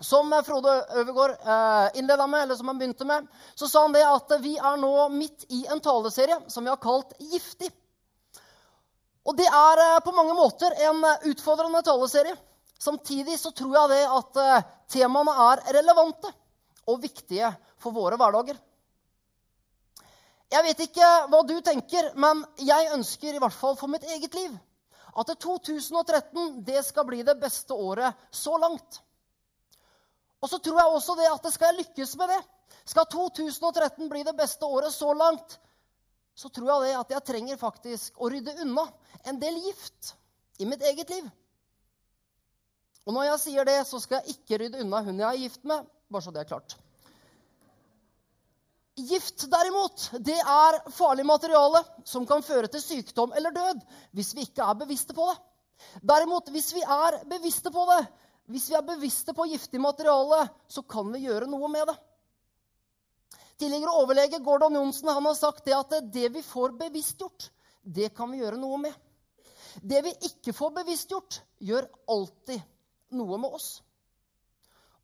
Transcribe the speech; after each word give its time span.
Som 0.00 0.32
Frode 0.46 0.74
Øvergaard 0.96 1.30
eh, 1.30 1.98
innleda 2.00 2.26
med, 2.26 2.42
eller 2.42 2.56
som 2.56 2.68
han 2.68 2.78
begynte 2.78 3.04
med, 3.04 3.26
så 3.54 3.68
sa 3.68 3.82
han 3.84 3.92
det 3.92 4.04
at 4.06 4.32
vi 4.40 4.54
er 4.56 4.78
nå 4.80 4.92
midt 5.12 5.44
i 5.52 5.66
en 5.68 5.82
taleserie 5.84 6.38
som 6.48 6.64
vi 6.64 6.72
har 6.72 6.80
kalt 6.80 7.12
Giftig. 7.20 7.68
Og 9.28 9.36
det 9.36 9.46
er 9.46 9.82
eh, 9.84 9.98
på 10.04 10.14
mange 10.16 10.36
måter 10.38 10.76
en 10.88 11.04
utfordrende 11.28 11.82
taleserie. 11.84 12.36
Samtidig 12.80 13.36
så 13.38 13.52
tror 13.52 13.76
jeg 13.76 13.92
det 13.92 14.00
at 14.08 14.40
eh, 14.40 14.64
temaene 14.96 15.36
er 15.50 15.66
relevante 15.76 16.32
og 16.88 17.02
viktige 17.02 17.52
for 17.80 17.92
våre 17.92 18.16
hverdager. 18.16 18.56
Jeg 20.50 20.66
vet 20.66 20.80
ikke 20.82 21.12
hva 21.30 21.44
du 21.46 21.54
tenker, 21.62 22.08
men 22.18 22.40
jeg 22.58 22.88
ønsker 22.96 23.36
i 23.36 23.42
hvert 23.42 23.54
fall 23.54 23.76
for 23.78 23.92
mitt 23.92 24.08
eget 24.08 24.34
liv 24.34 24.56
at 25.20 25.30
2013 25.42 26.64
det 26.64 26.82
skal 26.86 27.06
bli 27.06 27.22
det 27.26 27.36
beste 27.38 27.74
året 27.74 28.16
så 28.30 28.56
langt. 28.58 29.00
Og 30.40 30.48
så 30.48 30.58
tror 30.58 30.78
jeg 30.80 30.94
også 30.94 31.16
det 31.18 31.28
at 31.28 31.44
det 31.44 31.52
skal 31.54 31.70
jeg 31.70 31.84
lykkes 31.84 32.14
med 32.20 32.32
det. 32.32 32.40
Skal 32.88 33.08
2013 33.12 34.08
bli 34.08 34.22
det 34.26 34.36
beste 34.36 34.66
året 34.66 34.92
så 34.94 35.12
langt, 35.14 35.58
så 36.34 36.48
tror 36.48 36.70
jeg 36.70 36.88
det 36.88 37.00
at 37.00 37.12
jeg 37.16 37.26
trenger 37.28 37.60
faktisk 37.60 38.20
å 38.20 38.30
rydde 38.32 38.56
unna 38.64 38.86
en 39.28 39.40
del 39.40 39.58
gift 39.66 40.14
i 40.58 40.68
mitt 40.68 40.82
eget 40.86 41.12
liv. 41.12 41.26
Og 43.04 43.16
når 43.16 43.30
jeg 43.30 43.42
sier 43.44 43.68
det, 43.68 43.80
så 43.88 44.00
skal 44.00 44.20
jeg 44.20 44.36
ikke 44.38 44.60
rydde 44.62 44.84
unna 44.84 45.02
hun 45.04 45.20
jeg 45.20 45.28
er 45.28 45.42
gift 45.44 45.66
med. 45.68 45.84
Bare 46.10 46.24
så 46.24 46.32
det 46.34 46.42
er 46.42 46.48
klart. 46.48 46.76
Gift, 49.00 49.46
derimot, 49.48 50.10
det 50.20 50.36
er 50.36 50.80
farlig 50.92 51.24
materiale 51.24 51.80
som 52.04 52.26
kan 52.28 52.42
føre 52.44 52.68
til 52.68 52.82
sykdom 52.82 53.32
eller 53.36 53.54
død 53.54 53.84
hvis 54.16 54.34
vi 54.36 54.44
ikke 54.48 54.66
er 54.66 54.80
bevisste 54.82 55.16
på 55.16 55.28
det. 55.30 55.38
Derimot, 56.04 56.50
hvis 56.52 56.74
vi 56.76 56.82
er 56.84 57.16
bevisste 57.30 57.72
på 57.72 57.86
det, 57.88 58.02
hvis 58.50 58.68
vi 58.70 58.76
er 58.78 58.86
bevisste 58.86 59.34
på 59.36 59.46
giftig 59.50 59.80
materiale, 59.82 60.44
så 60.68 60.82
kan 60.82 61.10
vi 61.14 61.24
gjøre 61.26 61.48
noe 61.50 61.68
med 61.70 61.86
det. 61.90 61.96
Tidligere 63.60 63.92
overlege 64.00 64.40
Gordon 64.42 64.78
Johnsen 64.78 65.10
har 65.12 65.34
sagt 65.36 65.66
det 65.68 65.76
at 65.76 65.92
det 66.12 66.30
vi 66.32 66.42
får 66.42 66.74
bevisstgjort, 66.80 67.50
det 67.82 68.10
kan 68.16 68.30
vi 68.32 68.40
gjøre 68.40 68.58
noe 68.60 68.78
med. 68.80 68.94
Det 69.82 70.00
vi 70.02 70.14
ikke 70.30 70.54
får 70.56 70.72
bevisstgjort, 70.80 71.40
gjør 71.62 71.86
alltid 72.10 72.62
noe 73.16 73.38
med 73.38 73.56
oss. 73.58 73.68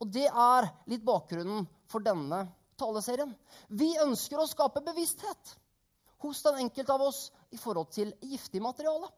Og 0.01 0.09
det 0.13 0.27
er 0.27 0.69
litt 0.91 1.05
bakgrunnen 1.07 1.69
for 1.89 2.05
denne 2.05 2.43
taleserien. 2.81 3.33
Vi 3.69 3.95
ønsker 4.03 4.41
å 4.41 4.49
skape 4.49 4.83
bevissthet 4.85 5.55
hos 6.25 6.43
den 6.45 6.65
enkelte 6.65 6.97
av 6.97 7.05
oss 7.07 7.21
i 7.53 7.61
forhold 7.61 7.93
til 7.95 8.13
giftig 8.25 8.61
materiale. 8.65 9.09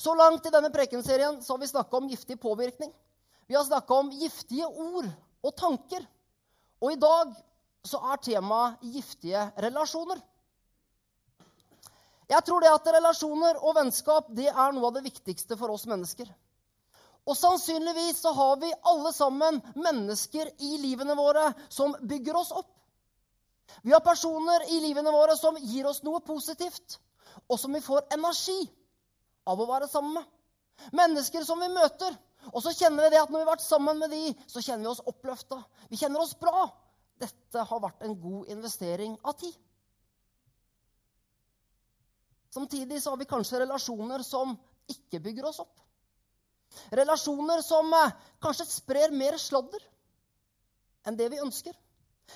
Så 0.00 0.14
langt 0.16 0.46
i 0.46 0.50
denne 0.52 0.70
prekenserien 0.72 1.42
så 1.44 1.52
har 1.52 1.58
vi 1.60 1.68
snakka 1.68 1.96
om 1.96 2.08
giftig 2.08 2.38
påvirkning. 2.40 2.92
Vi 3.46 3.54
har 3.54 3.64
snakka 3.64 3.94
om 3.94 4.10
giftige 4.10 4.66
ord 4.66 5.08
og 5.44 5.56
tanker. 5.56 6.06
Og 6.80 6.94
i 6.94 7.00
dag 7.00 7.34
så 7.84 8.00
er 8.12 8.22
temaet 8.24 8.86
giftige 8.94 9.42
relasjoner. 9.60 10.22
Jeg 12.30 12.46
tror 12.46 12.64
det 12.64 12.72
at 12.72 12.88
relasjoner 12.96 13.60
og 13.60 13.76
vennskap 13.76 14.32
det 14.38 14.48
er 14.48 14.72
noe 14.72 14.88
av 14.88 14.96
det 14.96 15.04
viktigste 15.10 15.58
for 15.60 15.74
oss 15.74 15.84
mennesker. 15.90 16.32
Og 17.28 17.36
sannsynligvis 17.36 18.22
så 18.24 18.32
har 18.32 18.56
vi 18.62 18.72
alle 18.88 19.12
sammen 19.12 19.60
mennesker 19.76 20.54
i 20.64 20.76
livene 20.80 21.18
våre 21.18 21.50
som 21.68 21.92
bygger 22.00 22.40
oss 22.40 22.54
opp. 22.56 22.72
Vi 23.84 23.92
har 23.92 24.00
personer 24.00 24.64
i 24.72 24.80
livene 24.80 25.12
våre 25.12 25.36
som 25.36 25.60
gir 25.60 25.92
oss 25.92 26.00
noe 26.06 26.24
positivt, 26.24 26.96
og 27.52 27.60
som 27.60 27.74
vi 27.76 27.84
får 27.84 28.08
energi 28.16 28.62
av 28.64 28.79
å 29.58 29.70
være 29.70 29.88
sammen 29.90 30.20
med. 30.20 30.28
Mennesker 30.96 31.44
som 31.44 31.60
vi 31.60 31.68
møter. 31.72 32.14
Og 32.54 32.62
så 32.64 32.72
kjenner 32.72 33.04
vi 33.04 33.14
det 33.14 33.20
at 33.20 33.32
når 33.32 33.42
vi 33.42 33.44
har 33.44 33.52
vært 33.52 33.66
sammen 33.66 33.98
med 34.00 34.12
de, 34.14 34.22
så 34.48 34.62
kjenner 34.64 34.86
vi 34.86 34.92
oss 34.92 35.02
oppløfta. 35.10 35.58
Vi 35.90 35.98
kjenner 36.00 36.22
oss 36.22 36.36
bra. 36.40 36.68
Dette 37.20 37.66
har 37.68 37.82
vært 37.82 38.06
en 38.06 38.16
god 38.16 38.48
investering 38.54 39.18
av 39.28 39.36
tid. 39.40 39.56
Samtidig 42.50 43.02
så 43.02 43.12
har 43.12 43.20
vi 43.20 43.28
kanskje 43.30 43.60
relasjoner 43.62 44.24
som 44.26 44.56
ikke 44.90 45.20
bygger 45.22 45.50
oss 45.50 45.60
opp. 45.62 45.76
Relasjoner 46.94 47.62
som 47.66 47.92
eh, 47.94 48.16
kanskje 48.42 48.66
sprer 48.70 49.14
mer 49.14 49.36
sladder 49.38 49.84
enn 51.06 51.18
det 51.18 51.28
vi 51.32 51.42
ønsker. 51.42 51.76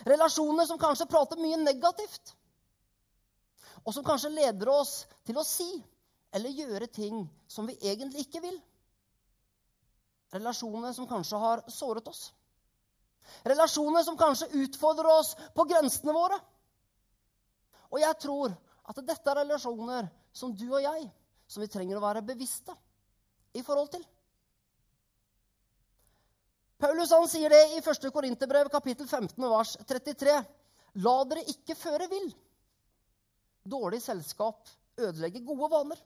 Relasjoner 0.07 0.67
som 0.67 0.79
kanskje 0.79 1.09
prater 1.11 1.41
mye 1.41 1.59
negativt. 1.63 2.35
Og 3.85 3.95
som 3.95 4.07
kanskje 4.07 4.33
leder 4.35 4.71
oss 4.73 5.05
til 5.27 5.39
å 5.39 5.47
si 5.47 5.69
eller 6.35 6.51
gjøre 6.51 6.91
ting 6.91 7.25
som 7.49 7.67
vi 7.69 7.77
egentlig 7.81 8.27
ikke 8.27 8.43
vil. 8.43 8.57
Relasjoner 10.35 10.95
som 10.97 11.07
kanskje 11.07 11.39
har 11.39 11.63
såret 11.71 12.09
oss. 12.11 12.33
Relasjoner 13.47 14.03
som 14.05 14.19
kanskje 14.19 14.51
utfordrer 14.65 15.09
oss 15.15 15.35
på 15.55 15.67
grensene 15.71 16.15
våre. 16.15 16.39
Og 17.95 18.01
jeg 18.03 18.19
tror 18.21 18.55
at 18.85 18.99
dette 19.07 19.31
er 19.31 19.41
relasjoner 19.45 20.11
som 20.35 20.53
du 20.53 20.67
og 20.73 20.83
jeg 20.83 21.07
som 21.47 21.63
vi 21.63 21.71
trenger 21.71 22.01
å 22.01 22.03
være 22.05 22.25
bevisste 22.27 22.75
i 23.55 23.63
forhold 23.63 23.93
til. 23.95 24.03
Paulus 26.83 27.13
han 27.15 27.29
sier 27.31 27.53
det 27.55 27.63
i 27.77 27.79
1. 27.79 28.09
Korinterbrev 28.13 28.69
kapittel 28.73 29.07
15 29.07 29.39
vers 29.39 29.77
33. 29.87 30.35
La 31.07 31.15
dere 31.31 31.47
ikke 31.53 31.79
føre 31.79 32.11
vill. 32.11 32.27
Dårlig 33.65 34.03
selskap 34.05 34.67
ødelegger 34.99 35.47
gode 35.47 35.71
vaner. 35.71 36.03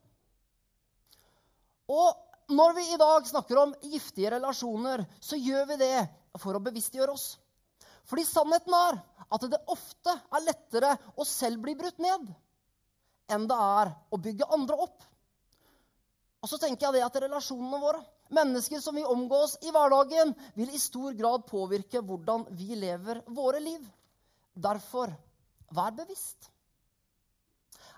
Og 1.89 2.55
når 2.55 2.75
vi 2.77 2.85
i 2.93 3.01
dag 3.01 3.27
snakker 3.29 3.61
om 3.61 3.75
giftige 3.83 4.33
relasjoner, 4.37 5.05
så 5.21 5.37
gjør 5.37 5.69
vi 5.73 5.79
det 5.83 5.95
for 6.41 6.57
å 6.57 6.63
bevisstgjøre 6.65 7.13
oss. 7.13 7.31
Fordi 8.09 8.25
sannheten 8.25 8.77
er 8.77 9.01
at 9.29 9.49
det 9.53 9.61
ofte 9.69 10.15
er 10.33 10.45
lettere 10.47 10.95
å 11.17 11.27
selv 11.29 11.61
bli 11.65 11.77
brutt 11.77 11.99
ned 12.01 12.29
enn 13.29 13.45
det 13.45 13.57
er 13.61 13.91
å 14.09 14.19
bygge 14.25 14.47
andre 14.57 14.79
opp. 14.81 15.03
Og 16.41 16.49
så 16.49 16.57
tenker 16.63 16.87
jeg 16.87 16.97
det 16.97 17.05
at 17.05 17.19
relasjonene 17.27 17.81
våre 17.83 18.01
Mennesker 18.29 18.81
som 18.85 18.93
vi 18.93 19.05
omgås 19.09 19.55
i 19.65 19.71
hverdagen, 19.73 20.35
vil 20.55 20.69
i 20.69 20.79
stor 20.81 21.15
grad 21.17 21.47
påvirke 21.49 22.03
hvordan 22.05 22.45
vi 22.59 22.77
lever 22.77 23.23
våre 23.33 23.61
liv. 23.65 23.87
Derfor 24.53 25.15
vær 25.73 25.95
bevisst. 25.97 26.51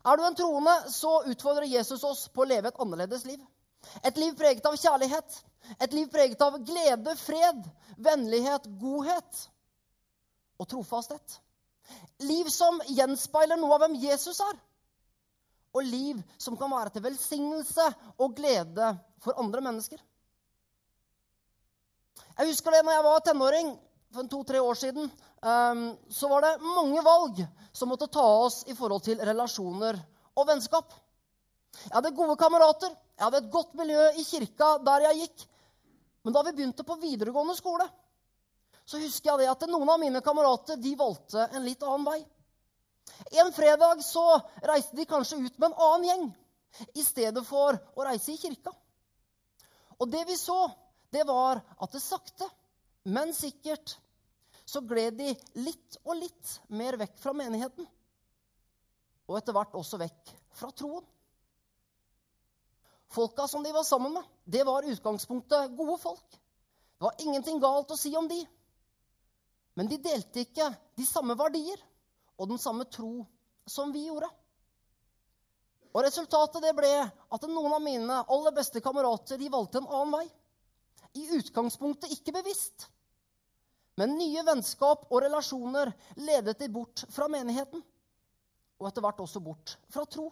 Er 0.07 0.17
du 0.17 0.23
en 0.25 0.37
troende, 0.39 0.77
så 0.87 1.25
utfordrer 1.27 1.67
Jesus 1.67 2.05
oss 2.07 2.29
på 2.31 2.45
å 2.45 2.49
leve 2.49 2.71
et 2.71 2.79
annerledes 2.79 3.27
liv. 3.27 3.43
Et 4.05 4.17
liv 4.17 4.35
preget 4.39 4.67
av 4.67 4.77
kjærlighet, 4.77 5.39
et 5.81 5.95
liv 5.95 6.09
preget 6.13 6.43
av 6.43 6.59
glede, 6.65 7.15
fred, 7.21 7.63
vennlighet, 8.01 8.67
godhet 8.81 9.45
og 10.61 10.69
trofasthet. 10.69 11.39
Liv 12.23 12.49
som 12.53 12.81
gjenspeiler 12.87 13.59
noe 13.59 13.75
av 13.77 13.85
hvem 13.85 13.97
Jesus 14.03 14.41
er. 14.45 14.59
Og 15.75 15.87
liv 15.87 16.21
som 16.39 16.57
kan 16.59 16.71
være 16.73 16.95
til 16.95 17.05
velsignelse 17.05 17.87
og 18.19 18.35
glede 18.37 18.93
for 19.23 19.39
andre 19.39 19.63
mennesker. 19.65 20.01
Jeg 22.41 22.49
husker 22.49 22.75
det 22.75 22.85
når 22.85 22.97
jeg 22.97 23.07
var 23.07 23.25
tenåring 23.25 23.73
for 24.15 24.31
to-tre 24.31 24.61
år 24.63 24.79
siden. 24.79 25.11
Um, 25.41 25.85
så 26.11 26.29
var 26.29 26.45
det 26.45 26.63
mange 26.63 27.03
valg 27.05 27.43
som 27.73 27.89
måtte 27.89 28.11
ta 28.13 28.25
oss 28.45 28.63
i 28.69 28.75
forhold 28.77 29.05
til 29.07 29.21
relasjoner 29.25 29.99
og 30.37 30.49
vennskap. 30.49 30.93
Jeg 31.79 31.95
hadde 31.95 32.17
gode 32.17 32.37
kamerater, 32.41 32.93
jeg 33.17 33.25
hadde 33.25 33.41
et 33.45 33.53
godt 33.53 33.75
miljø 33.79 34.03
i 34.19 34.25
kirka 34.27 34.75
der 34.85 35.07
jeg 35.09 35.25
gikk. 35.25 35.47
Men 36.25 36.37
da 36.37 36.43
vi 36.45 36.53
begynte 36.57 36.85
på 36.85 36.99
videregående 37.01 37.57
skole, 37.57 37.87
så 38.85 38.99
husker 39.01 39.31
jeg 39.31 39.43
det 39.43 39.51
at 39.53 39.65
noen 39.71 39.89
av 39.89 40.01
mine 40.03 40.21
kamerater 40.25 40.81
de 40.81 40.93
valgte 40.99 41.47
en 41.47 41.65
litt 41.65 41.83
annen 41.87 42.07
vei. 42.09 42.21
En 43.41 43.53
fredag 43.55 44.03
så 44.05 44.25
reiste 44.67 44.97
de 44.99 45.07
kanskje 45.09 45.41
ut 45.41 45.59
med 45.59 45.71
en 45.71 45.81
annen 45.87 46.09
gjeng 46.09 46.29
i 46.99 47.05
stedet 47.05 47.43
for 47.47 47.77
å 47.95 48.07
reise 48.07 48.35
i 48.35 48.41
kirka. 48.41 48.73
Og 50.01 50.09
det 50.11 50.25
vi 50.29 50.37
så, 50.39 50.59
det 51.13 51.27
var 51.29 51.61
at 51.61 51.93
det 51.93 52.03
sakte, 52.03 52.49
men 53.11 53.35
sikkert 53.37 53.97
så 54.65 54.83
gled 54.87 55.19
de 55.19 55.33
litt 55.61 55.99
og 56.05 56.19
litt 56.21 56.57
mer 56.73 56.99
vekk 57.01 57.17
fra 57.21 57.35
menigheten. 57.37 57.87
Og 59.31 59.39
etter 59.39 59.55
hvert 59.55 59.75
også 59.79 59.99
vekk 60.01 60.35
fra 60.57 60.71
troen. 60.75 61.05
Folka 63.11 63.49
som 63.49 63.63
de 63.63 63.73
var 63.75 63.85
sammen 63.85 64.13
med, 64.15 64.23
det 64.45 64.65
var 64.65 64.87
utgangspunktet 64.87 65.77
gode 65.77 65.99
folk. 65.99 66.31
Det 66.99 67.05
var 67.05 67.15
ingenting 67.19 67.59
galt 67.61 67.91
å 67.91 67.99
si 67.99 68.13
om 68.17 68.29
de. 68.31 68.39
Men 69.75 69.89
de 69.91 69.99
delte 70.03 70.45
ikke 70.45 70.69
de 70.99 71.07
samme 71.07 71.35
verdier 71.39 71.81
og 72.39 72.51
den 72.51 72.61
samme 72.61 72.87
tro 72.87 73.25
som 73.67 73.91
vi 73.95 74.07
gjorde. 74.07 74.29
Og 75.91 76.05
Resultatet 76.07 76.63
det 76.63 76.75
ble 76.77 76.93
at 77.03 77.47
noen 77.51 77.75
av 77.75 77.83
mine 77.83 78.21
aller 78.31 78.55
beste 78.55 78.83
kamerater 78.85 79.41
de 79.41 79.51
valgte 79.51 79.81
en 79.83 79.91
annen 79.91 80.21
vei 80.21 80.27
i 81.19 81.27
utgangspunktet 81.35 82.13
ikke 82.15 82.35
bevisst. 82.37 82.87
Men 83.99 84.15
nye 84.17 84.45
vennskap 84.47 85.09
og 85.11 85.25
relasjoner 85.25 85.91
ledet 86.23 86.61
de 86.61 86.69
bort 86.73 87.03
fra 87.11 87.27
menigheten. 87.29 87.83
Og 88.81 88.87
etter 88.89 89.05
hvert 89.05 89.21
også 89.21 89.43
bort 89.45 89.75
fra 89.93 90.07
tro. 90.09 90.31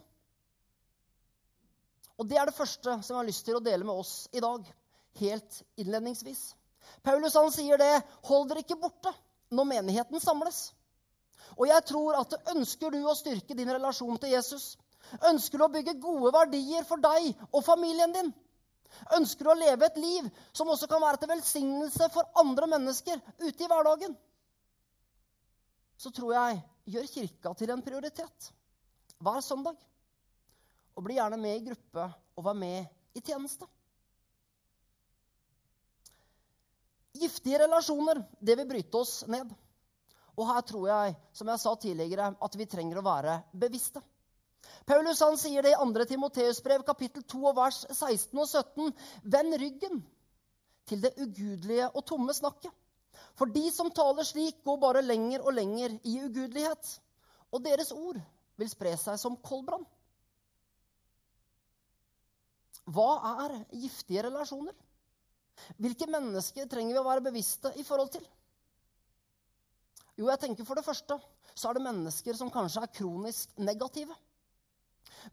Og 2.19 2.27
Det 2.29 2.39
er 2.39 2.47
det 2.51 2.57
første 2.57 2.97
som 3.03 3.15
jeg 3.15 3.21
har 3.21 3.29
lyst 3.29 3.45
til 3.47 3.59
å 3.59 3.63
dele 3.63 3.87
med 3.87 3.95
oss 3.95 4.29
i 4.35 4.43
dag. 4.43 4.65
Helt 5.21 5.63
innledningsvis. 5.79 6.55
Paulus 7.03 7.37
han 7.39 7.53
sier 7.55 7.79
det 7.79 8.03
hold 8.27 8.49
dere 8.51 8.65
ikke 8.65 8.79
borte 8.81 9.13
når 9.55 9.71
menigheten 9.71 10.21
samles. 10.23 10.73
Og 11.57 11.69
jeg 11.71 11.85
tror 11.89 12.19
at 12.19 12.35
ønsker 12.55 12.93
du 12.93 13.01
å 13.07 13.17
styrke 13.17 13.57
din 13.57 13.71
relasjon 13.71 14.19
til 14.21 14.35
Jesus, 14.35 14.77
ønsker 15.31 15.59
du 15.59 15.67
å 15.67 15.73
bygge 15.73 15.99
gode 16.03 16.33
verdier 16.35 16.85
for 16.89 17.01
deg 17.03 17.31
og 17.49 17.65
familien 17.65 18.13
din, 18.15 18.31
ønsker 19.17 19.47
du 19.47 19.53
å 19.53 19.59
leve 19.59 19.87
et 19.87 20.01
liv 20.01 20.29
som 20.53 20.69
også 20.69 20.89
kan 20.91 21.03
være 21.03 21.23
til 21.23 21.33
velsignelse 21.33 22.11
for 22.13 22.29
andre 22.41 22.69
mennesker 22.75 23.21
ute 23.45 23.65
i 23.65 23.71
hverdagen, 23.71 24.17
så 25.99 26.13
tror 26.15 26.35
jeg 26.35 26.61
gjør 26.95 27.13
kirka 27.15 27.55
til 27.59 27.73
en 27.75 27.83
prioritet 27.85 28.51
hver 29.19 29.41
søndag. 29.43 29.79
Og 30.99 31.05
bli 31.07 31.15
gjerne 31.15 31.39
med 31.39 31.61
i 31.61 31.65
gruppe 31.69 32.05
og 32.35 32.45
være 32.45 32.59
med 32.59 33.19
i 33.19 33.23
tjeneste. 33.23 33.69
Giftige 37.19 37.63
relasjoner 37.63 38.21
det 38.43 38.59
vil 38.59 38.69
bryte 38.69 38.99
oss 38.99 39.23
ned. 39.31 39.51
Og 40.39 40.47
her 40.51 40.61
tror 40.67 40.87
jeg, 40.91 41.17
som 41.35 41.49
jeg 41.51 41.63
sa 41.63 41.75
tidligere, 41.79 42.33
at 42.35 42.59
vi 42.59 42.67
trenger 42.71 43.01
å 43.01 43.07
være 43.07 43.41
bevisste. 43.59 44.03
Paulus 44.87 45.23
han 45.23 45.39
sier 45.41 45.65
det 45.65 45.75
i 45.75 45.79
2. 45.79 46.05
Timoteus 46.11 46.61
brev, 46.63 46.85
kapittel 46.87 47.25
2, 47.27 47.53
vers 47.57 47.81
16 47.91 48.39
og 48.39 48.47
17. 48.47 48.93
Vend 49.35 49.59
ryggen 49.61 50.03
til 50.89 51.03
det 51.03 51.15
ugudelige 51.19 51.91
og 51.91 52.07
tomme 52.07 52.35
snakket. 52.35 52.73
For 53.39 53.51
de 53.51 53.67
som 53.75 53.91
taler 53.95 54.27
slik, 54.27 54.63
går 54.65 54.79
bare 54.83 55.03
lenger 55.03 55.43
og 55.43 55.55
lenger 55.59 55.95
i 56.07 56.19
ugudelighet. 56.25 56.95
Og 57.53 57.63
deres 57.65 57.91
ord 57.95 58.19
vil 58.59 58.71
spre 58.71 58.95
seg 58.99 59.19
som 59.21 59.39
koldbrann. 59.43 59.87
Hva 62.89 63.09
er 63.45 63.57
giftige 63.77 64.25
relasjoner? 64.29 64.77
Hvilke 65.83 66.07
mennesker 66.09 66.69
trenger 66.71 66.95
vi 66.95 67.01
å 67.01 67.07
være 67.07 67.25
bevisste 67.27 67.73
i 67.77 67.85
forhold 67.85 68.13
til? 68.15 68.25
Jo, 70.19 70.29
jeg 70.31 70.41
tenker 70.43 70.67
For 70.67 70.79
det 70.79 70.87
første 70.87 71.19
så 71.59 71.71
er 71.71 71.79
det 71.79 71.87
mennesker 71.89 72.37
som 72.39 72.51
kanskje 72.55 72.85
er 72.85 72.93
kronisk 72.95 73.55
negative. 73.59 74.15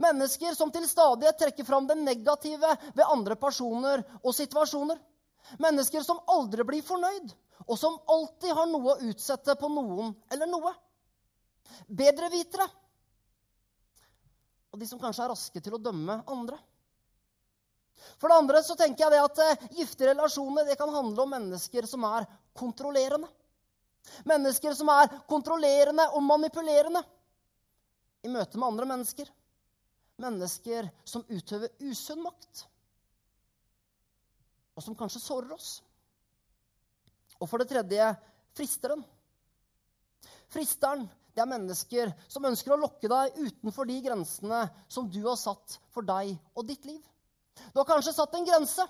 Mennesker 0.02 0.56
som 0.58 0.72
til 0.74 0.88
stadighet 0.90 1.38
trekker 1.38 1.68
fram 1.68 1.86
det 1.86 2.00
negative 2.00 2.72
ved 2.96 3.04
andre 3.06 3.38
personer 3.38 4.02
og 4.24 4.34
situasjoner. 4.34 4.98
Mennesker 5.62 6.02
som 6.02 6.24
aldri 6.34 6.66
blir 6.66 6.82
fornøyd, 6.86 7.30
og 7.70 7.78
som 7.78 8.00
alltid 8.10 8.56
har 8.58 8.72
noe 8.72 8.96
å 8.96 9.12
utsette 9.12 9.54
på 9.60 9.70
noen 9.70 10.16
eller 10.34 10.50
noe. 10.50 10.74
Bedrevitere. 11.86 12.66
Og 14.74 14.82
de 14.82 14.90
som 14.90 15.00
kanskje 15.00 15.28
er 15.28 15.32
raske 15.32 15.62
til 15.62 15.78
å 15.78 15.82
dømme 15.82 16.24
andre. 16.26 16.58
For 18.20 18.30
det 18.30 18.38
andre 18.38 18.62
så 18.64 18.76
tenker 18.80 19.06
jeg 19.06 19.16
det 19.16 19.24
at 19.24 19.40
gifte 19.40 19.80
giftige 19.80 20.12
relasjoner 20.12 20.68
det 20.68 20.78
kan 20.80 20.94
handle 20.94 21.24
om 21.24 21.34
mennesker 21.36 21.88
som 21.90 22.06
er 22.08 22.28
kontrollerende. 22.58 23.30
Mennesker 24.30 24.76
som 24.78 24.92
er 24.94 25.10
kontrollerende 25.30 26.06
og 26.14 26.24
manipulerende 26.24 27.02
i 28.26 28.32
møte 28.32 28.60
med 28.60 28.68
andre 28.68 28.88
mennesker. 28.94 29.32
Mennesker 30.22 30.88
som 31.04 31.26
utøver 31.28 31.74
usunn 31.84 32.22
makt, 32.24 32.64
og 34.76 34.84
som 34.84 34.96
kanskje 34.96 35.24
sårer 35.24 35.52
oss. 35.56 35.82
Og 37.40 37.50
for 37.52 37.60
det 37.60 37.68
tredje 37.72 38.08
fristeren. 38.56 39.04
Fristeren 40.52 41.04
det 41.36 41.44
er 41.44 41.52
mennesker 41.52 42.14
som 42.32 42.48
ønsker 42.48 42.72
å 42.72 42.80
lokke 42.80 43.10
deg 43.12 43.36
utenfor 43.36 43.90
de 43.90 43.98
grensene 44.06 44.62
som 44.88 45.10
du 45.12 45.20
har 45.26 45.36
satt 45.40 45.80
for 45.92 46.08
deg 46.08 46.32
og 46.56 46.64
ditt 46.70 46.88
liv. 46.88 47.02
Du 47.74 47.80
har 47.80 47.88
kanskje 47.88 48.14
satt 48.16 48.34
en 48.36 48.48
grense, 48.48 48.86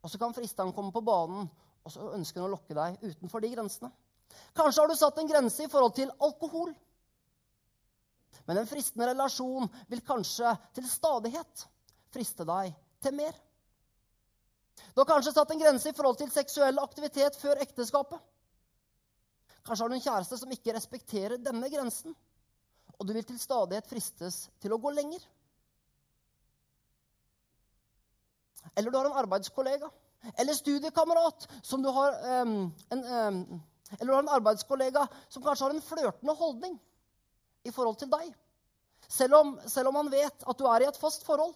og 0.00 0.10
så 0.10 0.20
kan 0.20 0.34
fristeren 0.36 0.72
komme 0.76 0.92
på 0.94 1.04
banen 1.04 1.48
og 1.84 1.92
så 1.92 2.12
ønsker 2.16 2.44
å 2.44 2.50
lokke 2.52 2.76
deg 2.76 3.00
utenfor 3.02 3.42
de 3.42 3.50
grensene. 3.54 3.90
Kanskje 4.56 4.82
har 4.82 4.90
du 4.90 4.96
satt 4.98 5.18
en 5.20 5.28
grense 5.28 5.64
i 5.64 5.70
forhold 5.70 5.94
til 5.96 6.12
alkohol. 6.22 6.72
Men 8.46 8.60
en 8.60 8.68
fristende 8.68 9.08
relasjon 9.10 9.68
vil 9.90 10.02
kanskje 10.06 10.52
til 10.76 10.88
stadighet 10.88 11.64
friste 12.14 12.46
deg 12.46 12.74
til 13.02 13.16
mer. 13.16 13.36
Du 14.94 15.02
har 15.02 15.08
kanskje 15.08 15.34
satt 15.34 15.50
en 15.52 15.60
grense 15.60 15.90
i 15.90 15.96
forhold 15.96 16.18
til 16.20 16.32
seksuell 16.32 16.80
aktivitet 16.82 17.36
før 17.40 17.60
ekteskapet. 17.64 18.20
Kanskje 19.66 19.84
har 19.84 19.92
du 19.92 19.96
en 19.98 20.04
kjæreste 20.04 20.38
som 20.40 20.52
ikke 20.54 20.74
respekterer 20.76 21.42
denne 21.42 21.68
grensen, 21.72 22.14
og 22.96 23.06
du 23.06 23.12
vil 23.16 23.26
til 23.28 23.38
stadighet 23.40 23.88
fristes 23.88 24.46
til 24.60 24.72
å 24.72 24.80
gå 24.80 24.92
lenger. 24.96 25.20
Eller 28.74 28.90
du 28.90 28.98
har 28.98 29.08
en 29.08 29.18
arbeidskollega 29.24 29.90
eller 30.36 30.54
studiekamerat 30.54 31.48
som 31.62 31.82
du 31.82 31.88
har 31.88 32.42
um, 32.42 32.74
en, 32.88 33.04
um, 33.04 33.62
Eller 33.98 34.06
du 34.06 34.14
har 34.14 34.22
en 34.22 34.34
arbeidskollega 34.36 35.06
som 35.28 35.42
kanskje 35.42 35.64
har 35.64 35.74
en 35.74 35.82
flørtende 35.82 36.34
holdning 36.36 36.76
i 37.64 37.72
forhold 37.72 37.98
til 38.00 38.10
deg. 38.12 38.28
Selv 39.08 39.34
om, 39.40 39.56
selv 39.66 39.90
om 39.90 39.98
han 40.00 40.10
vet 40.12 40.46
at 40.46 40.58
du 40.58 40.68
er 40.70 40.84
i 40.84 40.88
et 40.88 41.00
fast 41.00 41.24
forhold. 41.26 41.54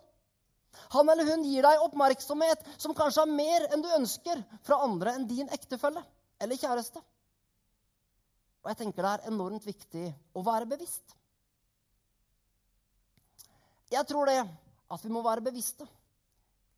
Han 0.97 1.09
eller 1.09 1.29
hun 1.29 1.45
gir 1.47 1.63
deg 1.63 1.83
oppmerksomhet 1.85 2.65
som 2.77 2.97
kanskje 2.99 3.23
er 3.23 3.37
mer 3.37 3.67
enn 3.71 3.85
du 3.85 3.91
ønsker 3.95 4.41
fra 4.67 4.81
andre 4.83 5.15
enn 5.15 5.29
din 5.31 5.51
ektefelle 5.55 6.03
eller 6.43 6.59
kjæreste. 6.59 7.03
Og 8.65 8.73
jeg 8.73 8.81
tenker 8.81 9.05
det 9.05 9.13
er 9.13 9.31
enormt 9.31 9.67
viktig 9.69 10.09
å 10.35 10.43
være 10.43 10.67
bevisst. 10.67 11.15
Jeg 13.93 14.09
tror 14.09 14.27
det 14.27 14.41
at 14.41 15.05
vi 15.05 15.13
må 15.13 15.23
være 15.23 15.45
bevisste 15.45 15.87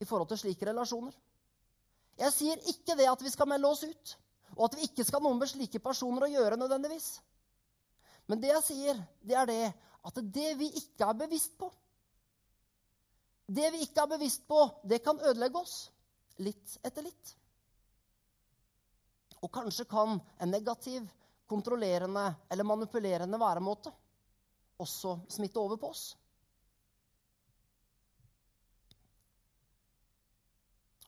i 0.00 0.04
forhold 0.04 0.28
til 0.30 0.40
slike 0.44 0.68
relasjoner. 0.68 1.14
Jeg 2.16 2.32
sier 2.32 2.62
ikke 2.72 2.96
det 2.96 3.08
at 3.10 3.22
vi 3.22 3.32
skal 3.32 3.48
melde 3.48 3.68
oss 3.68 3.84
ut, 3.84 4.12
og 4.56 4.68
at 4.68 4.76
vi 4.78 4.86
ikke 4.88 5.04
skal 5.04 5.20
ha 5.20 5.28
noe 5.28 5.38
med 5.38 5.50
slike 5.50 5.80
personer 5.84 6.26
å 6.26 6.32
gjøre 6.32 6.58
nødvendigvis. 6.60 7.08
Men 8.26 8.40
det 8.42 8.52
jeg 8.54 8.64
sier, 8.66 9.02
det 9.22 9.36
er 9.36 9.50
det 9.50 9.64
at 10.06 10.22
det 10.34 10.52
vi 10.60 10.70
ikke 10.80 11.08
er 11.08 11.18
bevisst 11.18 11.56
på 11.58 11.68
Det 13.46 13.68
vi 13.70 13.84
ikke 13.84 14.02
er 14.02 14.10
bevisst 14.10 14.42
på, 14.48 14.58
det 14.82 15.04
kan 15.04 15.20
ødelegge 15.22 15.60
oss 15.60 15.74
litt 16.42 16.72
etter 16.82 17.04
litt. 17.06 17.28
Og 19.38 19.52
kanskje 19.54 19.84
kan 19.86 20.16
en 20.18 20.50
negativ, 20.50 21.04
kontrollerende 21.46 22.24
eller 22.50 22.66
manipulerende 22.66 23.38
væremåte 23.38 23.92
også 24.82 25.12
smitte 25.30 25.62
over 25.62 25.78
på 25.78 25.92
oss. 25.94 26.16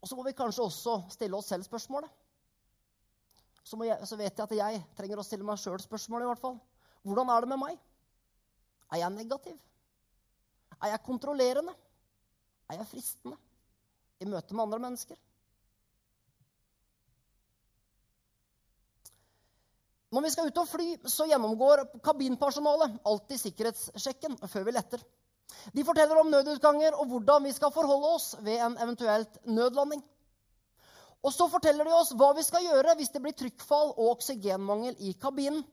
Og 0.03 0.09
så 0.09 0.17
må 0.17 0.25
vi 0.27 0.37
kanskje 0.37 0.65
også 0.65 0.97
stille 1.13 1.37
oss 1.37 1.51
selv 1.51 1.67
spørsmålet. 1.67 2.11
Så, 3.65 3.77
jeg, 3.85 3.99
så 4.09 4.17
vet 4.17 4.33
jeg 4.33 4.45
at 4.45 4.57
jeg 4.57 4.83
trenger 4.97 5.21
å 5.21 5.27
stille 5.27 5.45
meg 5.45 5.61
sjøl 5.61 5.81
spørsmålet. 5.83 6.25
i 6.25 6.31
hvert 6.31 6.45
fall. 6.45 6.59
Hvordan 7.05 7.31
er 7.35 7.45
det 7.45 7.51
med 7.53 7.61
meg? 7.61 7.81
Er 8.93 9.03
jeg 9.03 9.15
negativ? 9.17 9.57
Er 10.79 10.95
jeg 10.95 11.05
kontrollerende? 11.05 11.75
Er 12.71 12.81
jeg 12.81 12.91
fristende 12.93 13.37
i 14.21 14.29
møte 14.29 14.55
med 14.55 14.65
andre 14.65 14.81
mennesker? 14.87 15.19
Når 20.09 20.25
vi 20.25 20.31
skal 20.33 20.49
ut 20.49 20.59
og 20.63 20.69
fly, 20.71 20.87
så 21.05 21.27
gjennomgår 21.29 21.83
kabinpersonalet 22.05 22.95
alltid 23.09 23.43
sikkerhetssjekken 23.43 24.39
før 24.49 24.65
vi 24.65 24.73
letter. 24.73 25.03
De 25.73 25.85
forteller 25.85 26.21
om 26.21 26.31
nødutganger 26.33 26.97
og 26.97 27.09
hvordan 27.11 27.45
vi 27.49 27.53
skal 27.57 27.73
forholde 27.73 28.13
oss 28.19 28.35
ved 28.45 28.61
en 28.65 28.77
eventuelt 28.79 29.41
nødlanding. 29.47 30.03
Og 31.25 31.35
så 31.35 31.49
forteller 31.51 31.89
de 31.89 31.97
oss 31.97 32.15
hva 32.15 32.31
vi 32.37 32.45
skal 32.47 32.67
gjøre 32.67 32.95
hvis 32.99 33.11
det 33.15 33.23
blir 33.25 33.37
trykkfall 33.37 33.93
og 33.97 34.15
oksygenmangel 34.15 34.97
i 35.03 35.15
kabinen. 35.21 35.65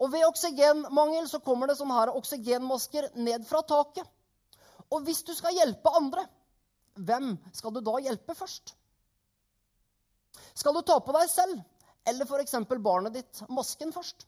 Og 0.00 0.10
ved 0.12 0.26
oksygenmangel 0.26 1.28
så 1.30 1.40
kommer 1.44 1.70
det 1.70 1.78
sånne 1.78 1.98
her 1.98 2.14
oksygenmasker 2.16 3.10
ned 3.20 3.44
fra 3.48 3.62
taket. 3.62 4.06
Og 4.90 5.02
hvis 5.06 5.22
du 5.26 5.34
skal 5.34 5.56
hjelpe 5.56 5.92
andre, 5.98 6.26
hvem 6.96 7.34
skal 7.54 7.74
du 7.74 7.82
da 7.84 7.98
hjelpe 8.02 8.34
først? 8.38 8.74
Skal 10.56 10.76
du 10.76 10.82
ta 10.86 10.98
på 11.04 11.14
deg 11.16 11.28
selv 11.30 11.58
eller 12.06 12.28
f.eks. 12.28 12.54
barnet 12.80 13.16
ditt 13.18 13.42
masken 13.52 13.92
først? 13.92 14.26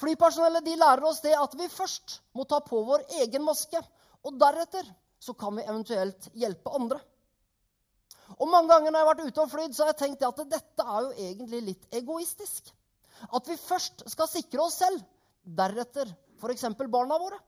Flypersonellet 0.00 0.64
de 0.64 0.76
lærer 0.80 1.04
oss 1.04 1.20
det 1.24 1.34
at 1.36 1.54
vi 1.58 1.68
først 1.70 2.20
må 2.36 2.46
ta 2.48 2.62
på 2.64 2.80
vår 2.86 3.04
egen 3.22 3.44
maske. 3.44 3.80
Og 4.24 4.38
deretter 4.40 4.86
så 5.22 5.34
kan 5.38 5.56
vi 5.56 5.66
eventuelt 5.66 6.28
hjelpe 6.38 6.72
andre. 6.74 6.98
Og 8.38 8.48
Mange 8.48 8.70
ganger 8.70 8.90
når 8.90 8.98
jeg 8.98 9.06
har 9.06 9.14
vært 9.14 9.26
ute 9.28 9.42
og 9.44 9.50
flydd, 9.52 9.74
så 9.76 9.84
har 9.84 9.92
jeg 9.92 10.00
tenkt 10.02 10.24
at 10.26 10.44
dette 10.50 10.86
er 10.86 11.06
jo 11.06 11.12
egentlig 11.26 11.62
litt 11.68 11.96
egoistisk. 12.00 12.72
At 13.30 13.48
vi 13.48 13.58
først 13.60 14.04
skal 14.10 14.30
sikre 14.30 14.64
oss 14.64 14.80
selv, 14.80 15.02
deretter 15.42 16.08
f.eks. 16.40 16.64
barna 16.90 17.18
våre. 17.20 17.38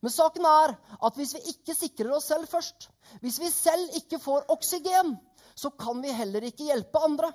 Men 0.00 0.12
saken 0.12 0.46
er 0.48 0.74
at 1.06 1.18
hvis 1.18 1.34
vi 1.36 1.42
ikke 1.52 1.76
sikrer 1.76 2.12
oss 2.16 2.30
selv 2.30 2.48
først, 2.48 2.88
hvis 3.20 3.40
vi 3.40 3.50
selv 3.52 3.96
ikke 4.00 4.20
får 4.22 4.46
oksygen, 4.52 5.16
så 5.54 5.72
kan 5.76 6.00
vi 6.02 6.14
heller 6.14 6.46
ikke 6.46 6.68
hjelpe 6.70 7.02
andre. 7.04 7.32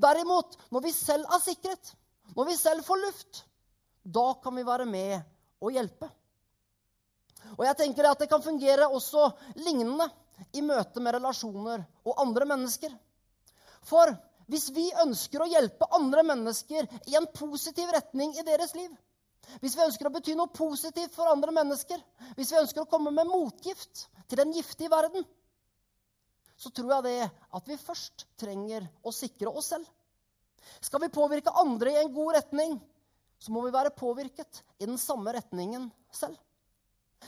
Derimot, 0.00 0.56
når 0.70 0.86
vi 0.86 0.94
selv 0.94 1.28
er 1.28 1.42
sikret, 1.44 1.92
når 2.36 2.48
vi 2.48 2.56
selv 2.56 2.84
får 2.86 3.00
luft, 3.02 3.44
da 4.02 4.32
kan 4.42 4.56
vi 4.56 4.64
være 4.66 4.86
med 4.88 5.20
og 5.62 5.74
hjelpe. 5.74 6.08
Og 7.58 7.64
jeg 7.66 7.76
tenker 7.78 8.08
at 8.08 8.18
Det 8.22 8.28
kan 8.30 8.42
fungere 8.42 8.88
også 8.88 9.30
lignende 9.60 10.08
i 10.54 10.62
møte 10.62 11.00
med 11.00 11.14
relasjoner 11.18 11.84
og 12.04 12.20
andre 12.22 12.46
mennesker. 12.54 12.92
For 13.82 14.14
hvis 14.50 14.70
vi 14.74 14.88
ønsker 15.04 15.42
å 15.42 15.50
hjelpe 15.50 15.88
andre 15.94 16.22
mennesker 16.26 16.88
i 17.10 17.16
en 17.18 17.28
positiv 17.34 17.90
retning 17.94 18.34
i 18.38 18.46
deres 18.46 18.74
liv, 18.78 18.90
hvis 19.60 19.74
vi 19.76 19.84
ønsker 19.84 20.08
å 20.08 20.14
bety 20.14 20.34
noe 20.38 20.52
positivt 20.54 21.14
for 21.14 21.30
andre 21.30 21.52
mennesker, 21.54 22.00
hvis 22.38 22.52
vi 22.52 22.60
ønsker 22.62 22.84
å 22.84 22.90
komme 22.90 23.12
med 23.14 23.28
motgift 23.28 24.06
til 24.28 24.38
den 24.38 24.54
giftige 24.54 24.92
verden, 24.92 25.26
så 26.56 26.70
tror 26.70 26.94
jeg 26.96 27.06
det 27.08 27.30
at 27.58 27.68
vi 27.68 27.80
først 27.80 28.26
trenger 28.38 28.86
å 29.02 29.12
sikre 29.14 29.50
oss 29.50 29.72
selv. 29.74 29.88
Skal 30.80 31.02
vi 31.04 31.12
påvirke 31.12 31.54
andre 31.62 31.92
i 31.92 32.00
en 32.02 32.12
god 32.14 32.34
retning, 32.36 32.78
så 33.38 33.52
må 33.52 33.64
vi 33.66 33.74
være 33.74 33.94
påvirket 33.96 34.62
i 34.78 34.86
den 34.86 34.98
samme 34.98 35.32
retningen 35.34 35.88
selv. 36.14 36.38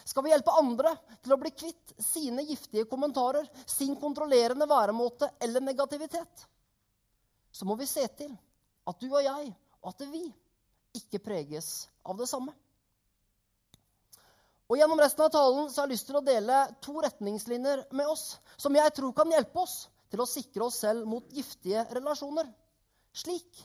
Skal 0.05 0.25
vi 0.27 0.33
hjelpe 0.33 0.55
andre 0.59 0.95
til 1.23 1.35
å 1.35 1.39
bli 1.39 1.53
kvitt 1.55 1.95
sine 2.03 2.43
giftige 2.47 2.87
kommentarer, 2.91 3.47
sin 3.67 3.95
kontrollerende 4.01 4.67
væremåte 4.71 5.31
eller 5.43 5.63
negativitet, 5.63 6.47
så 7.55 7.67
må 7.67 7.77
vi 7.79 7.87
se 7.87 8.07
til 8.19 8.33
at 8.91 9.01
du 9.01 9.07
og 9.13 9.23
jeg, 9.23 9.53
og 9.83 9.93
at 9.93 10.07
vi, 10.11 10.25
ikke 10.95 11.19
preges 11.23 11.89
av 12.07 12.19
det 12.19 12.29
samme. 12.31 12.53
Og 14.71 14.79
Gjennom 14.79 15.01
resten 15.03 15.25
av 15.27 15.33
talen 15.35 15.67
så 15.71 15.83
har 15.83 15.89
jeg 15.89 15.97
lyst 15.97 16.07
til 16.09 16.19
å 16.19 16.25
dele 16.25 16.61
to 16.83 16.95
retningslinjer 17.05 17.85
med 17.95 18.09
oss 18.11 18.37
som 18.57 18.75
jeg 18.75 18.95
tror 18.97 19.13
kan 19.17 19.33
hjelpe 19.35 19.61
oss 19.61 19.75
til 20.11 20.23
å 20.23 20.29
sikre 20.29 20.69
oss 20.69 20.79
selv 20.85 21.07
mot 21.11 21.27
giftige 21.35 21.83
relasjoner, 21.91 22.47
slik 23.15 23.63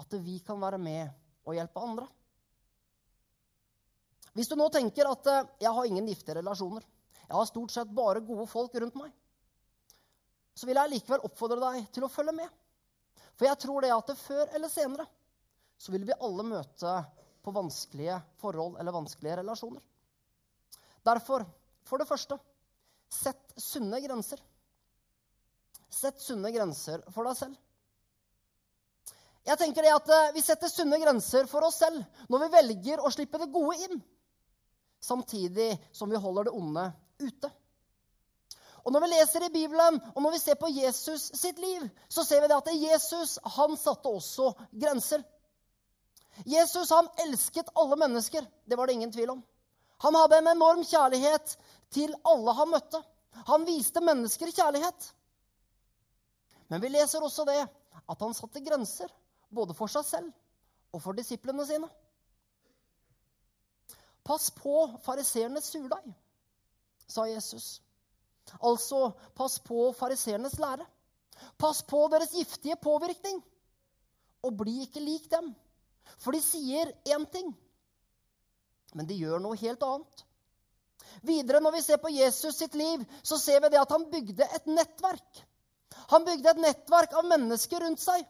at 0.00 0.16
vi 0.24 0.38
kan 0.44 0.60
være 0.60 0.80
med 0.80 1.10
og 1.44 1.56
hjelpe 1.56 1.82
andre. 1.84 2.06
Hvis 4.36 4.48
du 4.48 4.56
nå 4.56 4.68
tenker 4.72 5.08
at 5.10 5.26
eh, 5.28 5.48
jeg 5.66 5.74
har 5.74 5.88
ingen 5.88 6.08
giftige 6.08 6.38
relasjoner, 6.38 6.84
jeg 7.26 7.36
har 7.36 7.48
stort 7.48 7.74
sett 7.74 7.94
bare 7.94 8.22
gode 8.24 8.46
folk 8.50 8.74
rundt 8.82 8.98
meg, 8.98 9.10
så 10.54 10.66
vil 10.68 10.78
jeg 10.78 10.92
likevel 10.94 11.24
oppfordre 11.26 11.60
deg 11.62 11.88
til 11.94 12.06
å 12.06 12.10
følge 12.12 12.34
med. 12.36 12.48
For 13.38 13.48
jeg 13.48 13.60
tror 13.62 13.84
det 13.84 13.92
at 13.94 14.10
det 14.10 14.18
før 14.20 14.50
eller 14.56 14.70
senere 14.72 15.06
så 15.80 15.94
vil 15.94 16.04
vi 16.04 16.16
alle 16.20 16.44
møte 16.44 16.94
på 17.40 17.54
vanskelige 17.56 18.18
forhold 18.42 18.76
eller 18.80 18.92
vanskelige 18.92 19.38
relasjoner. 19.40 19.80
Derfor, 21.06 21.46
for 21.88 22.02
det 22.02 22.08
første, 22.08 22.36
sett 23.10 23.54
sunne 23.56 24.02
grenser. 24.04 24.42
Sett 25.90 26.20
sunne 26.20 26.52
grenser 26.52 27.02
for 27.14 27.26
deg 27.26 27.38
selv. 27.38 27.56
Jeg 29.46 29.58
tenker 29.58 29.86
det 29.86 29.94
at 29.94 30.10
eh, 30.12 30.32
Vi 30.36 30.42
setter 30.44 30.70
sunne 30.70 30.98
grenser 31.00 31.48
for 31.50 31.64
oss 31.66 31.80
selv 31.80 32.02
når 32.30 32.44
vi 32.44 32.50
velger 32.56 33.00
å 33.02 33.12
slippe 33.12 33.40
det 33.40 33.50
gode 33.52 33.78
inn, 33.86 34.02
samtidig 35.00 35.72
som 35.96 36.10
vi 36.12 36.20
holder 36.20 36.48
det 36.48 36.54
onde 36.56 36.86
ute. 37.22 37.50
Og 38.84 38.92
Når 38.92 39.04
vi 39.04 39.10
leser 39.12 39.44
i 39.44 39.52
Bibelen 39.52 39.98
og 40.14 40.22
når 40.22 40.36
vi 40.36 40.40
ser 40.40 40.56
på 40.60 40.70
Jesus 40.72 41.26
sitt 41.36 41.58
liv, 41.60 41.84
så 42.08 42.24
ser 42.24 42.40
vi 42.40 42.48
det 42.48 42.56
at 42.56 42.70
Jesus 42.72 43.36
han 43.56 43.76
satte 43.76 44.08
også 44.08 44.54
grenser. 44.72 45.24
Jesus 46.48 46.92
han 46.94 47.10
elsket 47.26 47.68
alle 47.76 47.98
mennesker. 48.00 48.46
Det 48.64 48.78
var 48.78 48.88
det 48.88 48.96
ingen 48.96 49.12
tvil 49.12 49.34
om. 49.34 49.42
Han 50.00 50.16
hadde 50.16 50.38
en 50.40 50.52
enorm 50.54 50.84
kjærlighet 50.86 51.56
til 51.92 52.14
alle 52.24 52.54
han 52.56 52.70
møtte. 52.72 53.02
Han 53.50 53.66
viste 53.68 54.00
mennesker 54.00 54.52
kjærlighet. 54.52 55.10
Men 56.72 56.80
vi 56.80 56.88
leser 56.94 57.24
også 57.26 57.44
det 57.44 57.60
at 57.60 58.24
han 58.24 58.34
satte 58.34 58.62
grenser 58.64 59.12
både 59.50 59.74
for 59.76 59.90
seg 59.92 60.06
selv 60.06 60.30
og 60.94 61.02
for 61.02 61.16
disiplene 61.16 61.66
sine. 61.66 61.88
Pass 64.26 64.50
på 64.54 64.74
fariseernes 65.04 65.70
surdeig, 65.72 66.10
sa 67.08 67.26
Jesus. 67.26 67.80
Altså, 68.62 69.10
pass 69.34 69.58
på 69.64 69.90
fariseernes 69.96 70.58
lære. 70.60 70.86
Pass 71.58 71.82
på 71.82 72.02
deres 72.12 72.34
giftige 72.34 72.76
påvirkning. 72.82 73.40
Og 74.42 74.56
bli 74.56 74.80
ikke 74.84 75.02
lik 75.04 75.30
dem. 75.32 75.52
For 76.18 76.34
de 76.34 76.40
sier 76.42 76.90
én 77.06 77.26
ting, 77.30 77.52
men 78.94 79.06
de 79.06 79.18
gjør 79.20 79.38
noe 79.42 79.58
helt 79.60 79.82
annet. 79.86 80.24
Videre, 81.26 81.60
når 81.62 81.76
vi 81.76 81.82
ser 81.84 82.00
på 82.02 82.10
Jesus 82.12 82.58
sitt 82.58 82.74
liv, 82.74 83.04
så 83.22 83.38
ser 83.38 83.60
vi 83.62 83.70
det 83.72 83.80
at 83.80 83.92
han 83.94 84.08
bygde 84.10 84.46
et 84.56 84.66
nettverk. 84.66 85.42
Han 86.10 86.26
bygde 86.26 86.50
et 86.50 86.62
nettverk 86.64 87.14
av 87.18 87.28
mennesker 87.30 87.84
rundt 87.84 88.02
seg. 88.02 88.24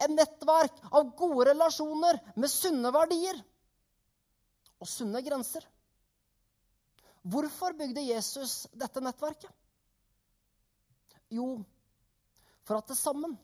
Et 0.00 0.10
nettverk 0.12 0.82
av 0.90 1.12
gode 1.18 1.50
relasjoner 1.50 2.18
med 2.36 2.52
sunne 2.52 2.92
verdier 2.94 3.38
og 4.80 4.88
sunne 4.90 5.22
grenser. 5.24 5.64
Hvorfor 7.26 7.74
bygde 7.74 8.04
Jesus 8.06 8.66
dette 8.76 9.02
nettverket? 9.02 9.50
Jo, 11.34 11.56
for 12.66 12.78
at 12.78 12.86
til 12.90 12.98
sammen 12.98 13.34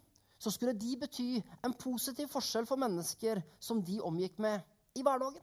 så 0.43 0.51
skulle 0.51 0.75
de 0.75 0.97
bety 0.99 1.41
en 1.62 1.75
positiv 1.79 2.31
forskjell 2.31 2.67
for 2.67 2.79
mennesker 2.79 3.41
som 3.62 3.83
de 3.87 4.01
omgikk 4.03 4.39
med 4.43 4.62
i 4.99 5.03
hverdagen. 5.03 5.43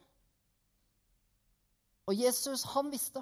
Og 2.09 2.15
Jesus, 2.17 2.65
han 2.73 2.89
visste. 2.91 3.21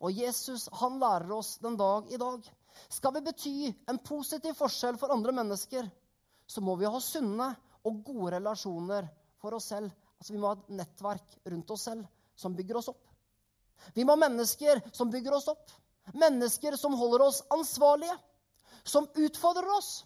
Og 0.00 0.12
Jesus, 0.12 0.68
han 0.80 1.00
lærer 1.02 1.32
oss 1.34 1.56
den 1.62 1.76
dag 1.76 2.08
i 2.12 2.20
dag. 2.20 2.46
Skal 2.88 3.14
vi 3.16 3.24
bety 3.26 3.54
en 3.90 4.00
positiv 4.06 4.56
forskjell 4.58 4.98
for 5.00 5.12
andre 5.14 5.34
mennesker, 5.34 5.88
så 6.46 6.60
må 6.64 6.76
vi 6.76 6.88
ha 6.88 7.00
sunne 7.00 7.50
og 7.84 8.02
gode 8.04 8.34
relasjoner 8.36 9.08
for 9.40 9.56
oss 9.56 9.70
selv. 9.72 9.92
Altså 10.18 10.32
Vi 10.32 10.40
må 10.40 10.50
ha 10.50 10.58
et 10.58 10.76
nettverk 10.80 11.38
rundt 11.52 11.70
oss 11.74 11.86
selv 11.88 12.06
som 12.36 12.54
bygger 12.56 12.80
oss 12.80 12.90
opp. 12.92 13.02
Vi 13.94 14.04
må 14.04 14.14
ha 14.14 14.22
mennesker 14.24 14.80
som 14.94 15.10
bygger 15.12 15.36
oss 15.36 15.48
opp. 15.52 15.72
Mennesker 16.14 16.76
som 16.80 16.96
holder 16.98 17.26
oss 17.26 17.42
ansvarlige. 17.52 18.16
Som 18.84 19.08
utfordrer 19.16 19.70
oss, 19.72 20.04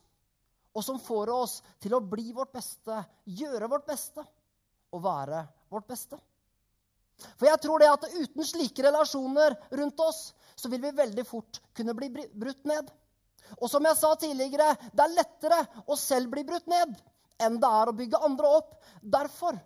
og 0.79 0.85
som 0.87 1.01
får 1.03 1.31
oss 1.35 1.57
til 1.83 1.97
å 1.97 2.05
bli 2.05 2.31
vårt 2.35 2.53
beste, 2.55 3.01
gjøre 3.27 3.71
vårt 3.71 3.87
beste 3.89 4.23
og 4.95 5.03
være 5.03 5.41
vårt 5.73 5.89
beste. 5.91 6.19
For 7.35 7.49
jeg 7.49 7.59
tror 7.65 7.83
det 7.83 7.91
at 7.91 8.07
uten 8.15 8.47
slike 8.47 8.85
relasjoner 8.87 9.57
rundt 9.81 10.01
oss, 10.05 10.21
så 10.55 10.71
vil 10.71 10.83
vi 10.85 10.95
veldig 10.95 11.25
fort 11.27 11.59
kunne 11.75 11.95
bli 11.99 12.11
brutt 12.15 12.69
ned. 12.71 12.93
Og 13.59 13.71
som 13.71 13.85
jeg 13.85 13.97
sa 13.99 14.13
tidligere, 14.21 14.75
det 14.93 15.05
er 15.05 15.17
lettere 15.17 15.61
å 15.87 15.97
selv 15.99 16.33
bli 16.33 16.45
brutt 16.47 16.69
ned 16.71 16.95
enn 17.43 17.59
det 17.63 17.71
er 17.81 17.91
å 17.91 17.97
bygge 17.97 18.21
andre 18.27 18.53
opp. 18.59 18.73
Derfor, 19.01 19.59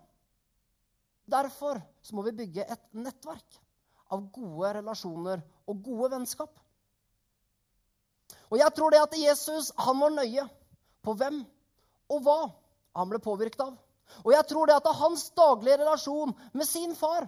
derfor 1.25 1.81
så 2.05 2.15
må 2.15 2.25
vi 2.27 2.35
bygge 2.43 2.67
et 2.67 2.83
nettverk 2.95 3.61
av 4.13 4.27
gode 4.33 4.73
relasjoner 4.77 5.41
og 5.67 5.81
gode 5.85 6.11
vennskap. 6.13 6.51
Og 8.53 8.59
jeg 8.61 8.75
tror 8.77 8.93
det 8.93 9.01
at 9.01 9.15
Jesus 9.17 9.71
han 9.81 9.97
var 10.01 10.13
nøye 10.13 10.45
på 11.03 11.15
hvem 11.17 11.41
og 12.13 12.19
hva 12.25 12.39
han 12.93 13.09
ble 13.09 13.21
påvirket 13.23 13.63
av. 13.65 13.73
Og 14.21 14.33
jeg 14.35 14.45
tror 14.49 14.69
det 14.69 14.77
at 14.77 14.91
hans 14.99 15.25
daglige 15.33 15.79
relasjon 15.81 16.35
med 16.53 16.67
sin 16.69 16.93
far 16.97 17.25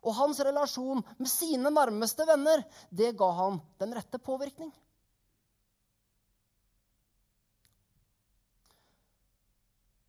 og 0.00 0.16
hans 0.16 0.40
relasjon 0.44 1.00
med 1.16 1.28
sine 1.28 1.72
nærmeste 1.72 2.26
venner, 2.28 2.62
det 2.90 3.14
ga 3.16 3.30
han 3.36 3.60
den 3.80 3.94
rette 3.96 4.20
påvirkning. 4.20 4.70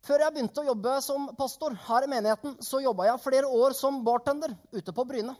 Før 0.02 0.24
jeg 0.24 0.34
begynte 0.34 0.62
å 0.62 0.66
jobbe 0.66 0.96
som 1.04 1.28
pastor 1.38 1.76
her 1.86 2.04
i 2.04 2.10
menigheten, 2.10 2.56
så 2.58 2.80
jobba 2.82 3.06
jeg 3.06 3.22
flere 3.22 3.50
år 3.54 3.74
som 3.78 4.00
bartender 4.02 4.54
ute 4.74 4.94
på 4.94 5.04
Bryne. 5.06 5.34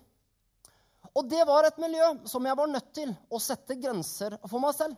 Og 1.18 1.26
det 1.28 1.42
var 1.48 1.66
et 1.66 1.80
miljø 1.82 2.12
som 2.30 2.46
jeg 2.46 2.56
var 2.56 2.70
nødt 2.70 2.92
til 2.94 3.10
å 3.28 3.40
sette 3.42 3.76
grenser 3.80 4.38
for 4.46 4.62
meg 4.62 4.76
selv. 4.76 4.94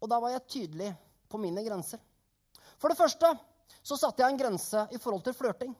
Og 0.00 0.12
da 0.12 0.20
var 0.20 0.34
jeg 0.34 0.48
tydelig 0.52 0.90
på 1.32 1.40
mine 1.40 1.64
grenser. 1.64 2.00
For 2.76 2.92
det 2.92 3.00
første 3.00 3.32
så 3.80 3.96
satte 3.96 4.22
jeg 4.22 4.34
en 4.34 4.40
grense 4.40 4.84
i 4.92 5.00
forhold 5.00 5.24
til 5.24 5.36
flørting. 5.36 5.72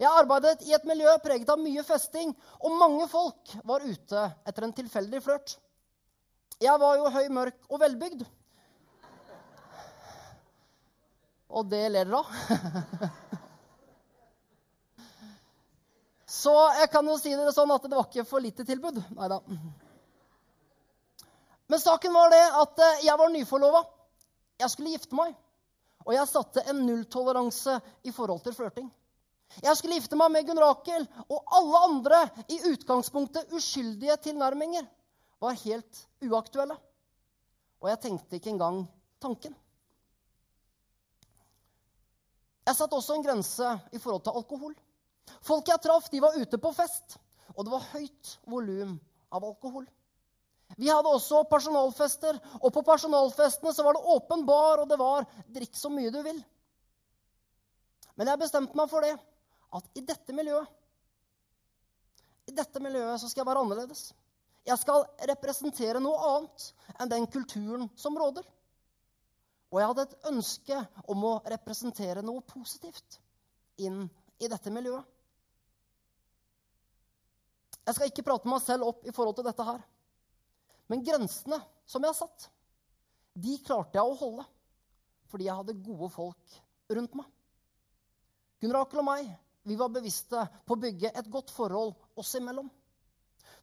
Jeg 0.00 0.10
arbeidet 0.16 0.64
i 0.64 0.74
et 0.74 0.86
miljø 0.88 1.12
preget 1.22 1.50
av 1.52 1.60
mye 1.60 1.82
festing, 1.84 2.32
og 2.64 2.76
mange 2.80 3.06
folk 3.12 3.54
var 3.68 3.84
ute 3.84 4.26
etter 4.48 4.66
en 4.66 4.74
tilfeldig 4.74 5.20
flørt. 5.22 5.58
Jeg 6.60 6.76
var 6.80 6.96
jo 6.98 7.10
høy, 7.12 7.26
mørk 7.32 7.68
og 7.68 7.82
velbygd. 7.84 8.24
Og 11.50 11.66
det 11.66 11.82
ler 11.90 12.06
dere 12.06 12.18
av. 12.20 12.26
Så 16.40 16.52
jeg 16.78 16.90
kan 16.92 17.06
jo 17.10 17.16
si 17.18 17.32
dere 17.34 17.52
sånn 17.52 17.72
at 17.74 17.84
det 17.84 17.96
var 17.96 18.06
ikke 18.06 18.24
for 18.28 18.40
lite 18.42 18.64
tilbud. 18.64 19.00
Nei 19.18 19.28
da. 19.32 19.40
Men 21.70 21.82
saken 21.82 22.14
var 22.14 22.30
det 22.32 22.44
at 22.62 22.80
eh, 22.86 23.02
jeg 23.06 23.18
var 23.18 23.32
nyforlova. 23.34 23.82
Jeg 24.62 24.70
skulle 24.72 24.94
gifte 24.94 25.18
meg. 25.18 25.34
Og 26.06 26.14
jeg 26.14 26.30
satte 26.30 26.64
en 26.70 26.80
nulltoleranse 26.86 27.76
i 28.08 28.14
forhold 28.14 28.42
til 28.46 28.56
flørting. 28.56 28.88
Jeg 29.58 29.74
skulle 29.76 29.98
gifte 29.98 30.18
meg 30.18 30.30
med 30.32 30.46
Gunn 30.46 30.62
Rakel, 30.62 31.04
og 31.26 31.54
alle 31.58 31.80
andre 31.88 32.20
i 32.54 32.60
utgangspunktet 32.70 33.50
uskyldige 33.56 34.14
tilnærminger 34.28 34.86
var 35.42 35.58
helt 35.64 36.04
uaktuelle. 36.22 36.76
Og 37.82 37.90
jeg 37.90 38.00
tenkte 38.04 38.38
ikke 38.38 38.52
engang 38.54 38.84
tanken. 39.22 39.56
Jeg 42.70 42.78
satte 42.78 42.94
også 42.94 43.16
en 43.18 43.24
grense 43.26 43.68
i 43.90 43.98
forhold 43.98 44.22
til 44.22 44.36
alkohol. 44.38 44.74
Folk 45.42 45.66
jeg 45.66 45.82
traff, 45.82 46.06
de 46.12 46.20
var 46.22 46.36
ute 46.38 46.58
på 46.62 46.70
fest, 46.76 47.16
og 47.56 47.64
det 47.66 47.72
var 47.72 47.88
høyt 47.96 48.36
volum 48.46 48.92
av 49.34 49.42
alkohol. 49.48 49.88
Vi 50.78 50.86
hadde 50.86 51.10
også 51.10 51.42
personalfester, 51.50 52.38
og 52.60 52.70
på 52.70 52.84
personalfestene 52.86 53.72
så 53.74 53.82
var 53.82 53.98
det 53.98 54.14
åpen 54.14 54.44
bar, 54.46 54.84
og 54.84 54.88
det 54.88 54.98
var 55.00 55.26
'drikk 55.50 55.74
så 55.74 55.90
mye 55.90 56.14
du 56.14 56.22
vil'. 56.22 56.44
Men 58.14 58.28
jeg 58.28 58.38
bestemte 58.38 58.76
meg 58.78 58.90
for 58.90 59.02
det, 59.02 59.18
at 59.74 59.84
i 59.98 60.06
dette 60.06 60.32
miljøet 60.32 60.68
i 62.50 62.54
dette 62.54 62.82
miljøet 62.82 63.20
så 63.20 63.28
skal 63.30 63.42
jeg 63.42 63.50
være 63.50 63.62
annerledes. 63.64 64.12
Jeg 64.66 64.78
skal 64.78 65.04
representere 65.30 66.02
noe 66.02 66.18
annet 66.30 66.72
enn 66.98 67.12
den 67.12 67.26
kulturen 67.26 67.90
som 67.96 68.18
råder. 68.18 68.42
Og 69.70 69.78
jeg 69.78 69.90
hadde 69.92 70.04
et 70.08 70.28
ønske 70.32 70.78
om 71.12 71.26
å 71.28 71.34
representere 71.52 72.24
noe 72.26 72.42
positivt 72.46 73.20
inn 73.78 74.02
i 74.42 74.48
dette 74.50 74.72
miljøet. 74.74 75.04
Jeg 77.86 77.96
skal 77.96 78.10
ikke 78.10 78.24
prate 78.26 78.50
meg 78.50 78.62
selv 78.62 78.88
opp 78.90 79.06
i 79.06 79.14
forhold 79.14 79.38
til 79.38 79.46
dette 79.46 79.66
her. 79.66 79.80
Men 80.90 81.04
grensene 81.06 81.60
som 81.88 82.02
jeg 82.02 82.12
har 82.12 82.18
satt, 82.18 82.48
de 83.38 83.56
klarte 83.62 83.98
jeg 83.98 84.06
å 84.06 84.18
holde 84.18 84.46
fordi 85.30 85.46
jeg 85.46 85.54
hadde 85.60 85.78
gode 85.86 86.08
folk 86.10 86.56
rundt 86.90 87.12
meg. 87.14 87.26
Gunn 88.60 88.74
Rakel 88.74 89.00
og 89.00 89.06
meg 89.06 89.28
vi 89.68 89.76
var 89.78 89.92
bevisste 89.94 90.42
på 90.66 90.74
å 90.74 90.80
bygge 90.80 91.12
et 91.14 91.28
godt 91.30 91.52
forhold 91.54 91.94
oss 92.18 92.32
imellom. 92.38 92.66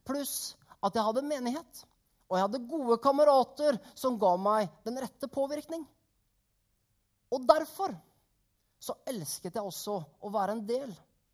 Pluss 0.08 0.54
at 0.80 0.94
jeg 0.94 1.04
hadde 1.04 1.26
menighet, 1.26 1.82
og 2.30 2.38
jeg 2.38 2.46
hadde 2.46 2.66
gode 2.70 2.96
kamerater 3.02 3.78
som 3.98 4.16
ga 4.20 4.32
meg 4.40 4.70
den 4.86 5.00
rette 5.02 5.28
påvirkning. 5.32 5.84
Og 7.34 7.44
derfor 7.48 7.94
så 8.78 8.94
elsket 9.10 9.56
jeg 9.58 9.64
også 9.64 9.98
å 10.24 10.30
være 10.32 10.54
en 10.56 10.64
del 10.68 10.92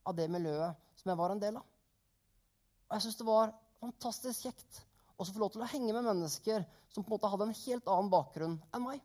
av 0.09 0.17
det 0.17 0.27
miljøet 0.33 0.81
som 0.99 1.13
jeg 1.13 1.21
var 1.21 1.35
en 1.35 1.43
del 1.43 1.59
av. 1.61 1.67
Og 2.89 2.97
jeg 2.97 3.05
syns 3.05 3.21
det 3.21 3.29
var 3.29 3.55
fantastisk 3.81 4.47
kjekt 4.47 4.81
å 5.17 5.27
få 5.27 5.41
lov 5.41 5.53
til 5.55 5.63
å 5.63 5.69
henge 5.71 5.93
med 5.95 6.07
mennesker 6.07 6.65
som 6.91 7.05
på 7.05 7.11
en 7.11 7.15
måte 7.17 7.31
hadde 7.31 7.49
en 7.49 7.59
helt 7.59 7.91
annen 7.91 8.11
bakgrunn 8.13 8.57
enn 8.75 8.85
meg. 8.87 9.03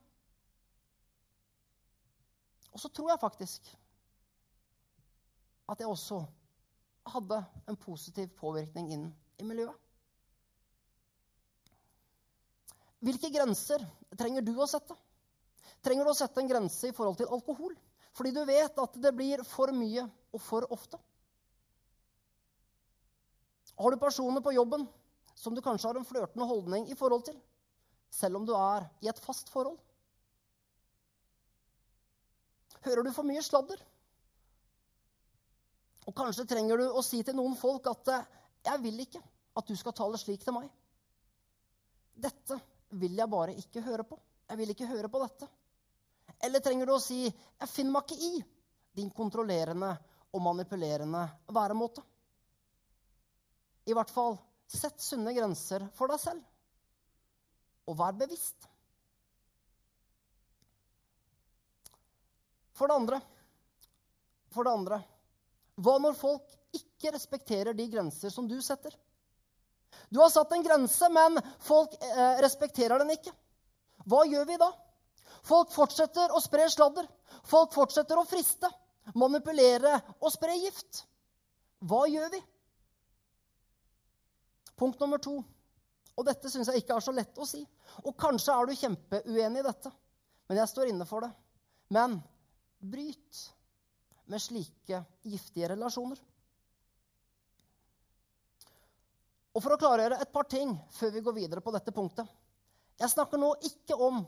Og 2.73 2.81
så 2.81 2.91
tror 2.93 3.11
jeg 3.11 3.21
faktisk 3.21 3.69
at 5.69 5.81
jeg 5.81 5.89
også 5.89 6.23
hadde 7.13 7.39
en 7.69 7.77
positiv 7.81 8.31
påvirkning 8.39 8.89
inn 8.93 9.05
i 9.41 9.45
miljøet. 9.45 9.75
Hvilke 12.99 13.29
grenser 13.31 13.83
trenger 14.19 14.43
du 14.43 14.51
å 14.59 14.67
sette? 14.67 14.95
Trenger 15.85 16.05
du 16.05 16.11
å 16.11 16.17
sette 16.17 16.41
en 16.41 16.49
grense 16.49 16.89
i 16.89 16.95
forhold 16.95 17.19
til 17.19 17.31
alkohol? 17.31 17.75
Fordi 18.15 18.33
du 18.35 18.41
vet 18.47 18.81
at 18.83 18.97
det 18.99 19.13
blir 19.15 19.43
for 19.47 19.71
mye 19.75 20.03
og 20.33 20.41
for 20.43 20.65
ofte. 20.73 20.99
Har 23.79 23.95
du 23.95 24.01
personer 24.01 24.43
på 24.43 24.51
jobben 24.51 24.83
som 25.39 25.55
du 25.55 25.61
kanskje 25.63 25.87
har 25.87 25.99
en 25.99 26.07
flørtende 26.07 26.47
holdning 26.49 26.89
i 26.91 26.97
forhold 26.99 27.23
til, 27.29 27.37
selv 28.11 28.41
om 28.41 28.47
du 28.47 28.51
er 28.57 28.89
i 28.99 29.07
et 29.07 29.21
fast 29.23 29.47
forhold? 29.53 29.77
Hører 32.83 33.07
du 33.07 33.13
for 33.15 33.27
mye 33.27 33.43
sladder? 33.43 33.79
Og 36.09 36.15
kanskje 36.17 36.47
trenger 36.49 36.81
du 36.81 36.89
å 36.89 37.03
si 37.05 37.21
til 37.23 37.37
noen 37.37 37.55
folk 37.59 37.87
at 37.91 38.11
eh, 38.11 38.27
'Jeg 38.65 38.81
vil 38.83 38.99
ikke 38.99 39.21
at 39.55 39.67
du 39.67 39.75
skal 39.75 39.95
tale 39.95 40.17
slik 40.17 40.43
til 40.43 40.55
meg.' 40.55 40.71
Dette 42.19 42.59
vil 42.99 43.15
jeg 43.15 43.31
bare 43.31 43.55
ikke 43.55 43.83
høre 43.85 44.03
på. 44.03 44.19
Jeg 44.49 44.57
vil 44.57 44.73
ikke 44.73 44.89
høre 44.89 45.07
på 45.07 45.21
dette. 45.23 45.47
Eller 46.37 46.63
trenger 46.63 46.85
du 46.85 46.93
å 46.93 47.01
si 47.01 47.25
'Jeg 47.25 47.69
finner 47.69 47.91
meg 47.91 48.03
ikke 48.03 48.23
i 48.29 48.43
din 48.95 49.09
kontrollerende 49.09 49.97
og 50.33 50.41
manipulerende 50.41 51.25
væremåte'? 51.47 52.03
I 53.85 53.93
hvert 53.93 54.09
fall 54.09 54.37
sett 54.67 55.01
sunne 55.01 55.33
grenser 55.33 55.87
for 55.93 56.07
deg 56.07 56.19
selv. 56.19 56.43
Og 57.87 57.97
vær 57.97 58.13
bevisst. 58.13 58.67
For 62.73 62.87
det 62.87 62.95
andre 62.95 63.21
For 64.49 64.63
det 64.63 64.71
andre 64.71 65.03
hva 65.79 65.95
når 66.01 66.17
folk 66.19 66.55
ikke 66.75 67.13
respekterer 67.15 67.75
de 67.75 67.85
grenser 67.87 68.33
som 68.33 68.47
du 68.47 68.57
setter? 68.61 68.91
Du 70.09 70.19
har 70.19 70.29
satt 70.33 70.51
en 70.51 70.63
grense, 70.65 71.09
men 71.13 71.39
folk 71.63 71.93
eh, 72.03 72.39
respekterer 72.43 72.99
den 72.99 73.13
ikke. 73.13 73.31
Hva 74.09 74.25
gjør 74.27 74.47
vi 74.49 74.57
da? 74.59 74.69
Folk 75.49 75.71
fortsetter 75.73 76.33
å 76.35 76.41
spre 76.43 76.67
sladder. 76.69 77.07
Folk 77.49 77.73
fortsetter 77.73 78.19
å 78.19 78.27
friste, 78.27 78.69
manipulere 79.17 79.95
og 80.19 80.29
spre 80.33 80.55
gift. 80.59 81.03
Hva 81.89 82.03
gjør 82.11 82.29
vi? 82.35 82.41
Punkt 84.79 85.01
nummer 85.01 85.21
to. 85.23 85.39
Og 86.19 86.25
dette 86.27 86.51
syns 86.51 86.69
jeg 86.69 86.83
ikke 86.83 86.97
er 86.99 87.03
så 87.03 87.15
lett 87.15 87.39
å 87.39 87.47
si. 87.47 87.61
Og 88.03 88.15
kanskje 88.19 88.53
er 88.53 88.67
du 88.67 88.75
kjempeuenig 88.77 89.61
i 89.61 89.65
dette, 89.65 89.91
men 90.49 90.59
jeg 90.59 90.71
står 90.71 90.91
inne 90.91 91.07
for 91.07 91.25
det. 91.25 91.31
Men 91.95 92.19
bryt 92.79 93.45
med 94.29 94.43
slike 94.43 95.01
giftige 95.25 95.71
relasjoner. 95.71 96.19
Og 99.55 99.63
For 99.63 99.73
å 99.73 99.79
klargjøre 99.81 100.19
et 100.21 100.31
par 100.31 100.45
ting 100.47 100.75
før 100.93 101.15
vi 101.15 101.23
går 101.25 101.35
videre 101.35 101.63
på 101.65 101.73
dette 101.73 101.91
punktet. 101.95 102.27
Jeg 102.99 103.11
snakker 103.11 103.39
nå 103.41 103.49
ikke 103.65 103.97
om 103.97 104.21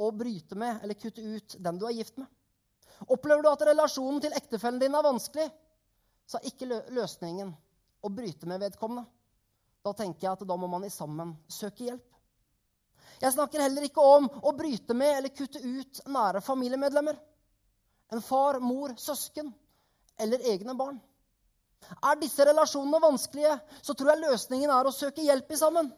å 0.00 0.10
bryte 0.16 0.56
med 0.58 0.82
eller 0.82 0.98
kutte 0.98 1.22
ut 1.22 1.56
den 1.58 1.78
du 1.78 1.86
er 1.86 1.96
gift 1.96 2.16
med. 2.20 2.28
Opplever 3.06 3.42
du 3.42 3.48
at 3.50 3.64
relasjonen 3.68 4.20
til 4.24 4.36
ektefellen 4.36 4.80
din 4.80 4.94
er 4.96 5.04
vanskelig, 5.04 5.48
så 6.26 6.38
er 6.38 6.50
ikke 6.50 6.68
løsningen 6.94 7.50
å 8.00 8.12
bryte 8.12 8.48
med 8.48 8.60
vedkommende. 8.62 9.06
Da 9.84 9.92
tenker 9.96 10.26
jeg 10.26 10.32
at 10.32 10.46
da 10.48 10.56
må 10.60 10.68
man 10.68 10.84
i 10.84 10.92
sammen 10.92 11.32
søke 11.48 11.86
hjelp. 11.88 12.06
Jeg 13.20 13.34
snakker 13.34 13.60
heller 13.60 13.84
ikke 13.84 14.04
om 14.04 14.28
å 14.28 14.52
bryte 14.56 14.96
med 14.96 15.18
eller 15.18 15.32
kutte 15.36 15.60
ut 15.60 16.00
nære 16.08 16.40
familiemedlemmer 16.44 17.18
en 18.10 18.22
far, 18.24 18.58
mor, 18.60 18.94
søsken 18.98 19.52
eller 20.18 20.42
egne 20.52 20.74
barn. 20.74 20.98
Er 22.04 22.18
disse 22.20 22.44
relasjonene 22.44 23.00
vanskelige, 23.02 23.54
så 23.82 23.94
tror 23.94 24.12
jeg 24.12 24.24
løsningen 24.24 24.72
er 24.74 24.88
å 24.88 24.94
søke 24.94 25.24
hjelp 25.24 25.52
i 25.52 25.58
sammen. 25.60 25.92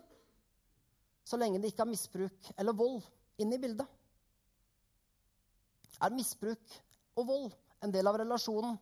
Så 1.24 1.38
lenge 1.40 1.60
det 1.62 1.72
ikke 1.72 1.86
er 1.86 1.90
misbruk 1.90 2.52
eller 2.56 2.76
vold 2.76 3.00
inne 3.40 3.56
i 3.56 3.62
bildet. 3.62 3.86
Er 6.02 6.14
misbruk 6.14 6.78
og 7.16 7.28
vold 7.28 7.52
en 7.84 7.94
del 7.94 8.08
av 8.10 8.18
relasjonen? 8.20 8.76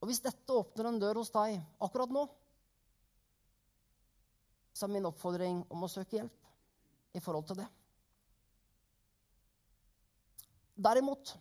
Og 0.00 0.08
hvis 0.08 0.22
dette 0.24 0.56
åpner 0.56 0.88
en 0.88 1.00
dør 1.02 1.20
hos 1.20 1.32
deg 1.34 1.58
akkurat 1.82 2.12
nå, 2.14 2.24
så 4.72 4.86
er 4.86 4.94
min 4.94 5.08
oppfordring 5.10 5.60
om 5.68 5.84
å 5.84 5.90
søke 5.92 6.16
hjelp 6.16 7.16
i 7.18 7.20
forhold 7.20 7.50
til 7.50 7.60
det. 7.60 7.68
Derimot 10.80 11.34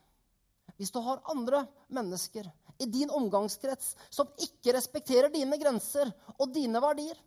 hvis 0.79 0.91
du 0.95 1.01
har 1.03 1.19
andre 1.27 1.65
mennesker 1.91 2.47
i 2.79 2.85
din 2.87 3.09
omgangskrets 3.11 3.91
som 4.07 4.29
ikke 4.39 4.71
respekterer 4.77 5.31
dine 5.33 5.57
grenser 5.59 6.07
og 6.37 6.53
dine 6.55 6.79
verdier, 6.79 7.17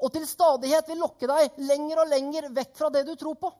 og 0.00 0.08
til 0.14 0.24
stadighet 0.28 0.88
vil 0.88 1.02
lokke 1.02 1.28
deg 1.28 1.58
lenger 1.60 2.00
og 2.00 2.08
lenger 2.08 2.48
vekk 2.56 2.72
fra 2.78 2.88
det 2.94 3.02
du 3.04 3.12
tror 3.20 3.36
på, 3.36 3.50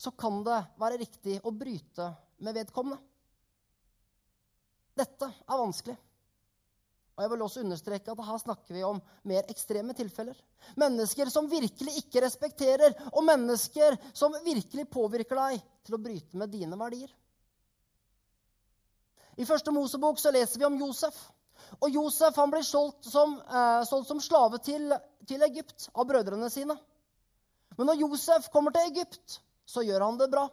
så 0.00 0.10
kan 0.16 0.38
det 0.46 0.58
være 0.80 1.00
riktig 1.02 1.40
å 1.44 1.52
bryte 1.52 2.06
med 2.40 2.56
vedkommende. 2.56 3.00
Dette 4.96 5.28
er 5.28 5.60
vanskelig. 5.60 5.96
Og 7.16 7.24
jeg 7.24 7.30
vil 7.34 7.42
også 7.44 7.60
understreke 7.60 8.12
at 8.14 8.22
her 8.24 8.38
snakker 8.40 8.76
vi 8.78 8.84
om 8.86 9.00
mer 9.28 9.48
ekstreme 9.52 9.92
tilfeller. 9.96 10.38
Mennesker 10.80 11.28
som 11.32 11.50
virkelig 11.50 11.98
ikke 12.00 12.22
respekterer, 12.24 12.94
og 13.12 13.26
mennesker 13.28 13.98
som 14.16 14.38
virkelig 14.44 14.86
påvirker 14.88 15.36
deg 15.36 15.66
til 15.84 15.98
å 15.98 16.00
bryte 16.00 16.40
med 16.40 16.48
dine 16.54 16.78
verdier. 16.80 17.12
I 19.36 19.44
første 19.48 19.72
Mosebok 19.72 20.16
så 20.20 20.32
leser 20.32 20.62
vi 20.62 20.68
om 20.70 20.80
Josef. 20.80 21.18
Og 21.84 21.92
Josef 21.92 22.40
han 22.40 22.50
blir 22.52 22.64
solgt 22.64 23.04
som, 23.04 23.36
eh, 23.36 23.84
solgt 23.84 24.08
som 24.08 24.20
slave 24.20 24.58
til, 24.64 24.88
til, 25.28 25.44
Egypt 25.44 25.90
av 25.94 26.08
brødrene 26.08 26.48
sine. 26.50 26.76
Men 27.76 27.92
når 27.92 28.00
Josef 28.00 28.48
kommer 28.48 28.72
til 28.72 28.88
Egypt, 28.88 29.40
så 29.70 29.84
gjør 29.86 30.02
han 30.08 30.18
det 30.18 30.30
bra. 30.32 30.48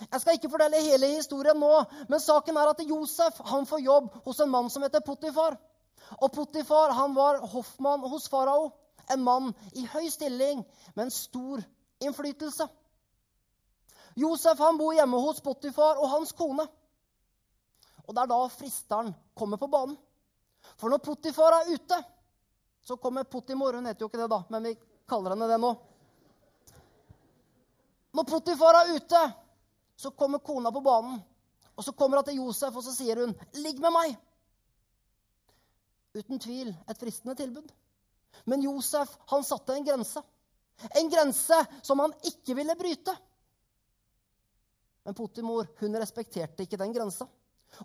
Jeg 0.00 0.22
skal 0.22 0.36
ikke 0.38 0.50
fortelle 0.52 0.80
hele 0.84 1.10
historien 1.16 1.58
nå, 1.60 1.72
men 2.08 2.22
saken 2.22 2.56
er 2.56 2.70
at 2.70 2.82
Josef 2.86 3.40
han 3.50 3.66
får 3.68 3.82
jobb 3.84 4.12
hos 4.24 4.40
en 4.40 4.52
mann 4.52 4.70
som 4.72 4.84
heter 4.86 5.02
Potifar. 5.04 5.58
Og 6.22 6.30
Potifar 6.32 6.94
han 6.96 7.14
var 7.14 7.42
hoffmann 7.52 8.06
hos 8.08 8.28
farao. 8.30 8.70
En 9.10 9.24
mann 9.26 9.50
i 9.74 9.84
høy 9.90 10.06
stilling 10.10 10.62
med 10.94 11.08
en 11.08 11.10
stor 11.10 11.62
innflytelse. 12.00 12.68
Josef 14.18 14.62
han 14.62 14.78
bor 14.78 14.94
hjemme 14.94 15.18
hos 15.20 15.42
Potifar 15.42 15.98
og 15.98 16.10
hans 16.14 16.32
kone. 16.38 16.66
Og 18.06 18.14
det 18.14 18.22
er 18.22 18.30
da 18.30 18.40
fristeren 18.54 19.12
kommer 19.38 19.58
på 19.58 19.68
banen. 19.70 19.98
For 20.78 20.92
når 20.92 21.02
Potifar 21.04 21.58
er 21.60 21.74
ute, 21.74 21.98
så 22.82 22.96
kommer 22.96 23.24
Potimor 23.24 23.76
Hun 23.76 23.86
heter 23.86 24.04
jo 24.04 24.08
ikke 24.08 24.22
det, 24.22 24.30
da, 24.30 24.42
men 24.48 24.64
vi 24.64 24.74
kaller 25.08 25.34
henne 25.34 25.48
det 25.50 25.60
nå. 25.60 25.74
Når 28.20 28.26
Potifar 28.28 28.76
er 28.76 28.90
ute, 28.98 29.20
så 29.96 30.10
kommer 30.12 30.42
kona 30.44 30.68
på 30.72 30.82
banen. 30.84 31.22
Og 31.72 31.84
så 31.84 31.94
kommer 31.96 32.20
hun 32.20 32.26
til 32.26 32.36
Josef 32.36 32.74
og 32.76 32.84
så 32.84 32.92
sier 32.92 33.16
hun, 33.16 33.32
'Ligg 33.56 33.80
med 33.80 33.94
meg.' 33.94 34.18
Uten 36.14 36.38
tvil 36.38 36.68
et 36.68 36.98
fristende 36.98 37.34
tilbud. 37.34 37.70
Men 38.44 38.62
Josef 38.62 39.16
han 39.32 39.44
satte 39.44 39.72
en 39.72 39.86
grense. 39.86 40.20
En 41.00 41.08
grense 41.08 41.62
som 41.82 41.98
han 41.98 42.12
ikke 42.28 42.54
ville 42.54 42.76
bryte. 42.76 43.16
Men 45.04 45.14
Potimor 45.14 45.72
hun 45.80 45.96
respekterte 45.96 46.62
ikke 46.62 46.76
den 46.76 46.92
grensa. 46.92 47.24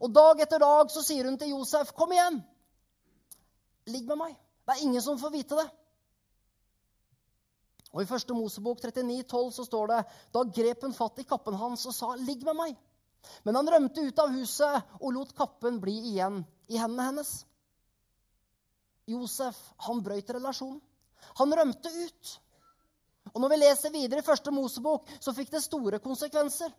Og 0.02 0.12
dag 0.12 0.42
etter 0.42 0.60
dag 0.60 0.92
så 0.92 1.04
sier 1.04 1.24
hun 1.24 1.38
til 1.38 1.56
Josef, 1.56 1.94
'Kom 1.94 2.12
igjen! 2.12 2.44
Ligg 3.88 4.08
med 4.08 4.18
meg.' 4.18 4.40
Det 4.68 4.76
er 4.76 4.84
ingen 4.84 5.02
som 5.02 5.20
får 5.20 5.32
vite 5.32 5.56
det. 5.56 5.70
Og 7.96 8.02
I 8.04 8.10
første 8.10 8.36
Mosebok 8.36 8.82
39, 8.84 9.24
12, 9.24 9.52
så 9.56 9.64
står 9.64 9.92
det 9.94 10.02
da 10.36 10.44
grep 10.58 10.84
hun 10.84 10.96
fatt 10.96 11.22
i 11.24 11.28
kappen 11.28 11.56
hans 11.56 11.86
og 11.88 11.96
sa, 11.96 12.12
'Ligg 12.20 12.44
med 12.44 12.60
meg.' 12.60 12.76
Men 13.48 13.56
han 13.56 13.70
rømte 13.72 14.04
ut 14.04 14.20
av 14.20 14.34
huset 14.36 14.98
og 15.00 15.14
lot 15.14 15.32
kappen 15.34 15.80
bli 15.82 15.96
igjen 16.12 16.44
i 16.68 16.78
hendene 16.78 17.08
hennes. 17.08 17.32
Josef 19.10 19.58
han 19.88 20.04
brøyt 20.04 20.30
relasjonen. 20.30 20.82
Han 21.40 21.54
rømte 21.54 21.90
ut. 21.90 22.36
Og 23.34 23.42
Når 23.42 23.50
vi 23.50 23.62
leser 23.64 23.94
videre 23.96 24.22
i 24.22 24.26
første 24.28 24.52
Mosebok, 24.52 25.10
så 25.20 25.34
fikk 25.34 25.50
det 25.56 25.64
store 25.64 26.00
konsekvenser. 26.00 26.70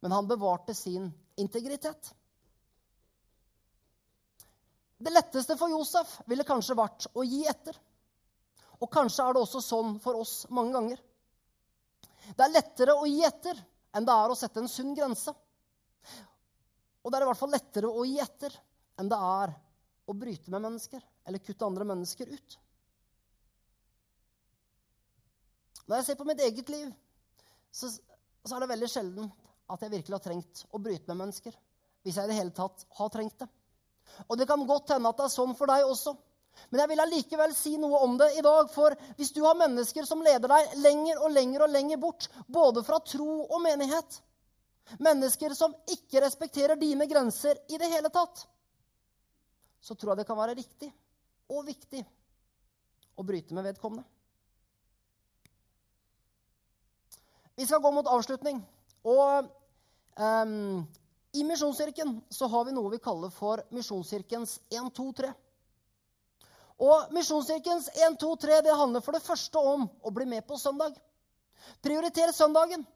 Men 0.00 0.12
han 0.12 0.30
bevarte 0.30 0.74
sin 0.74 1.10
integritet. 1.36 2.14
Det 5.00 5.12
letteste 5.12 5.56
for 5.56 5.72
Josef 5.72 6.20
ville 6.28 6.44
kanskje 6.44 6.76
vært 6.76 7.06
å 7.16 7.24
gi 7.24 7.44
etter. 7.48 7.76
Og 8.80 8.88
kanskje 8.92 9.26
er 9.26 9.36
det 9.36 9.42
også 9.44 9.60
sånn 9.64 9.96
for 10.00 10.20
oss 10.22 10.34
mange 10.52 10.74
ganger. 10.76 11.00
Det 12.30 12.44
er 12.44 12.54
lettere 12.54 12.96
å 12.96 13.08
gi 13.08 13.20
etter 13.26 13.58
enn 13.96 14.06
det 14.06 14.14
er 14.14 14.32
å 14.32 14.38
sette 14.38 14.62
en 14.62 14.70
sunn 14.70 14.94
grense. 14.96 15.34
Og 17.00 17.10
det 17.10 17.18
er 17.18 17.26
i 17.26 17.30
hvert 17.30 17.40
fall 17.40 17.52
lettere 17.52 17.90
å 17.90 18.06
gi 18.06 18.18
etter 18.22 18.54
enn 19.00 19.10
det 19.10 19.18
er 19.18 19.54
å 20.10 20.16
bryte 20.16 20.52
med 20.52 20.64
mennesker 20.66 21.04
eller 21.28 21.42
kutte 21.44 21.66
andre 21.66 21.86
mennesker 21.88 22.30
ut. 22.30 22.58
Når 25.86 25.98
jeg 25.98 26.06
ser 26.06 26.18
på 26.20 26.26
mitt 26.28 26.42
eget 26.44 26.68
liv, 26.70 26.90
så, 27.74 27.88
så 27.90 28.56
er 28.56 28.62
det 28.62 28.70
veldig 28.70 28.90
sjelden 28.90 29.30
at 29.70 29.82
jeg 29.84 29.92
virkelig 29.94 30.16
har 30.16 30.24
trengt 30.24 30.64
å 30.70 30.80
bryte 30.82 31.10
med 31.10 31.24
mennesker. 31.24 31.56
Hvis 32.04 32.16
jeg 32.16 32.28
i 32.28 32.32
det 32.32 32.38
hele 32.38 32.54
tatt 32.54 32.84
har 32.98 33.10
trengt 33.12 33.42
det. 33.42 33.48
Og 34.28 34.38
det 34.38 34.46
kan 34.48 34.62
godt 34.66 34.92
hende 34.94 35.10
at 35.10 35.18
det 35.18 35.26
er 35.26 35.34
sånn 35.34 35.54
for 35.58 35.70
deg 35.70 35.86
også. 35.86 36.14
Men 36.70 36.82
jeg 36.82 36.90
vil 36.92 37.02
allikevel 37.02 37.54
si 37.56 37.74
noe 37.80 38.00
om 38.04 38.16
det 38.20 38.30
i 38.38 38.44
dag. 38.44 38.68
For 38.72 38.94
hvis 39.18 39.32
du 39.34 39.40
har 39.46 39.58
mennesker 39.58 40.06
som 40.06 40.22
leder 40.24 40.50
deg 40.50 40.76
lenger 40.84 41.22
og 41.24 41.34
lenger 41.34 41.66
og 41.66 41.72
lenger 41.72 42.00
bort, 42.02 42.28
både 42.46 42.84
fra 42.86 43.00
tro 43.02 43.44
og 43.46 43.58
menighet, 43.64 44.20
mennesker 44.98 45.54
som 45.54 45.74
ikke 45.90 46.22
respekterer 46.24 46.78
dine 46.78 47.06
grenser 47.10 47.58
i 47.70 47.78
det 47.80 47.90
hele 47.92 48.10
tatt, 48.12 48.46
så 49.80 49.96
tror 49.96 50.12
jeg 50.12 50.22
det 50.22 50.28
kan 50.28 50.38
være 50.38 50.58
riktig 50.58 50.90
og 51.50 51.66
viktig 51.66 52.02
å 53.18 53.24
bryte 53.26 53.56
med 53.56 53.66
vedkommende. 53.70 54.04
Vi 57.56 57.66
skal 57.66 57.82
gå 57.84 57.90
mot 57.92 58.08
avslutning. 58.08 58.60
Og 59.04 59.48
um, 60.16 60.80
i 61.36 61.42
Misjonskirken 61.44 62.14
så 62.32 62.48
har 62.48 62.64
vi 62.64 62.72
noe 62.72 62.92
vi 62.92 63.00
kaller 63.02 63.32
for 63.34 63.60
Misjonskirkens 63.74 64.58
1, 64.72 64.88
2, 64.96 65.06
3. 65.20 65.32
Og 66.80 67.12
Misjonskirkens 67.12 67.90
1, 67.92 68.16
2, 68.20 68.36
3 68.40 68.62
det 68.64 68.76
handler 68.76 69.04
for 69.04 69.16
det 69.16 69.24
første 69.24 69.60
om 69.60 69.84
å 69.84 70.12
bli 70.16 70.24
med 70.28 70.46
på 70.48 70.56
søndag. 70.58 70.94
Prioriter 71.84 72.32
søndagen. 72.32 72.86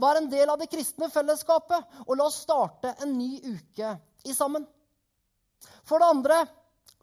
Vær 0.00 0.18
en 0.18 0.30
del 0.30 0.50
av 0.50 0.58
det 0.58 0.70
kristne 0.72 1.06
fellesskapet, 1.12 1.84
og 2.08 2.16
la 2.16 2.26
oss 2.26 2.40
starte 2.42 2.94
en 3.04 3.12
ny 3.14 3.36
uke 3.44 3.92
i 4.26 4.34
sammen. 4.34 4.64
For 5.86 6.02
det 6.02 6.08
andre, 6.10 6.40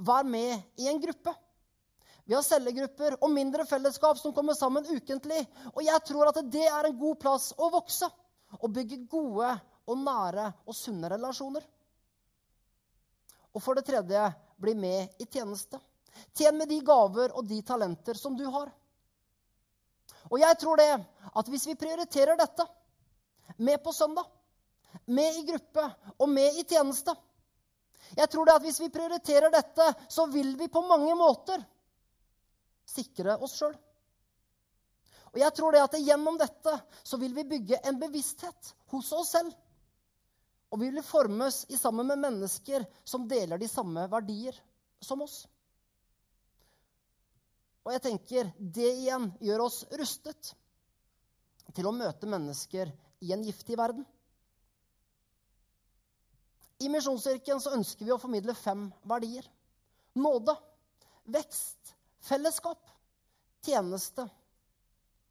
vær 0.03 0.25
med 0.27 0.81
i 0.81 0.89
en 0.89 0.99
gruppe. 0.99 1.31
Vi 2.25 2.35
har 2.35 2.43
cellegrupper 2.43 3.17
og 3.19 3.31
mindre 3.31 3.65
fellesskap 3.67 4.17
som 4.19 4.33
kommer 4.35 4.55
sammen 4.57 4.87
ukentlig. 4.89 5.43
Og 5.75 5.83
jeg 5.85 6.03
tror 6.07 6.31
at 6.31 6.41
det 6.51 6.65
er 6.65 6.89
en 6.89 6.99
god 6.99 7.19
plass 7.19 7.51
å 7.59 7.69
vokse 7.71 8.09
og 8.59 8.69
bygge 8.73 9.03
gode 9.11 9.53
og 9.85 9.99
nære 9.99 10.49
og 10.65 10.77
sunne 10.77 11.11
relasjoner. 11.11 11.63
Og 13.53 13.61
for 13.61 13.77
det 13.77 13.85
tredje, 13.85 14.27
bli 14.57 14.73
med 14.79 15.19
i 15.21 15.27
tjeneste. 15.27 15.77
Tjen 16.34 16.58
med 16.58 16.69
de 16.69 16.80
gaver 16.86 17.34
og 17.38 17.47
de 17.47 17.60
talenter 17.65 18.17
som 18.19 18.38
du 18.38 18.45
har. 18.49 18.71
Og 20.32 20.39
jeg 20.39 20.58
tror 20.60 20.80
det 20.80 20.91
at 21.34 21.52
hvis 21.52 21.67
vi 21.67 21.76
prioriterer 21.80 22.39
dette, 22.39 22.65
med 23.58 23.84
på 23.84 23.91
søndag, 23.93 24.26
med 25.06 25.38
i 25.38 25.43
gruppe 25.45 25.84
og 26.17 26.30
med 26.30 26.58
i 26.58 26.63
tjeneste 26.63 27.13
Jeg 28.17 28.30
tror 28.30 28.45
det 28.45 28.54
at 28.54 28.62
hvis 28.62 28.80
vi 28.82 28.89
prioriterer 28.93 29.49
dette, 29.52 29.86
så 30.10 30.26
vil 30.30 30.54
vi 30.58 30.67
på 30.69 30.82
mange 30.86 31.15
måter 31.17 31.63
sikre 32.86 33.38
oss 33.41 33.56
sjøl. 33.58 33.73
Og 35.34 35.39
jeg 35.41 35.56
tror 35.58 35.73
det 35.73 35.82
at 35.82 35.95
gjennom 35.97 36.38
dette 36.38 36.73
så 37.02 37.17
vil 37.17 37.34
vi 37.34 37.47
bygge 37.56 37.80
en 37.89 37.97
bevissthet 37.99 38.73
hos 38.93 39.10
oss 39.17 39.32
selv. 39.34 39.54
Og 40.69 40.82
vi 40.82 40.91
vil 40.93 41.06
formes 41.06 41.63
i 41.69 41.78
sammen 41.78 42.08
med 42.12 42.21
mennesker 42.21 42.86
som 43.06 43.26
deler 43.30 43.58
de 43.62 43.69
samme 43.69 44.06
verdier 44.12 44.58
som 45.02 45.21
oss. 45.26 45.43
Og 47.83 47.91
jeg 47.91 48.03
tenker 48.05 48.51
det 48.57 48.89
igjen 49.01 49.29
gjør 49.43 49.65
oss 49.65 49.83
rustet 49.91 50.53
til 51.75 51.87
å 51.89 51.95
møte 51.95 52.29
mennesker 52.29 52.91
i 53.23 53.33
en 53.35 53.43
giftig 53.43 53.77
verden. 53.79 54.05
I 56.83 56.89
Misjonskirken 56.91 57.61
så 57.63 57.73
ønsker 57.77 58.07
vi 58.07 58.13
å 58.15 58.19
formidle 58.19 58.55
fem 58.57 58.87
verdier. 59.07 59.45
Nåde, 60.19 60.55
vekst, 61.31 61.93
fellesskap, 62.23 62.81
tjeneste 63.63 64.25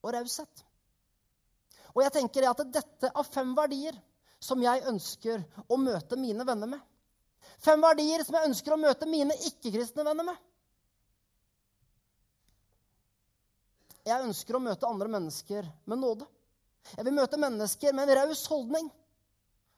og 0.02 0.14
raushet. 0.16 0.64
Og 1.92 2.00
jeg 2.04 2.14
tenker 2.16 2.48
at 2.48 2.64
dette 2.72 3.10
er 3.10 3.28
fem 3.28 3.52
verdier 3.56 3.98
som 4.42 4.62
jeg 4.64 4.84
ønsker 4.88 5.44
å 5.68 5.78
møte 5.78 6.18
mine 6.18 6.46
venner 6.48 6.70
med. 6.74 6.80
Fem 7.62 7.82
verdier 7.82 8.24
som 8.26 8.38
jeg 8.38 8.48
ønsker 8.50 8.74
å 8.74 8.80
møte 8.80 9.08
mine 9.10 9.36
ikke-kristne 9.50 10.06
venner 10.06 10.32
med. 10.32 10.40
Jeg 14.06 14.26
ønsker 14.26 14.58
å 14.58 14.62
møte 14.62 14.88
andre 14.88 15.10
mennesker 15.10 15.66
med 15.86 16.00
nåde. 16.02 16.26
Jeg 16.96 17.06
vil 17.06 17.14
møte 17.14 17.38
mennesker 17.38 17.94
med 17.94 18.10
en 18.10 18.18
raus 18.22 18.42
holdning 18.50 18.88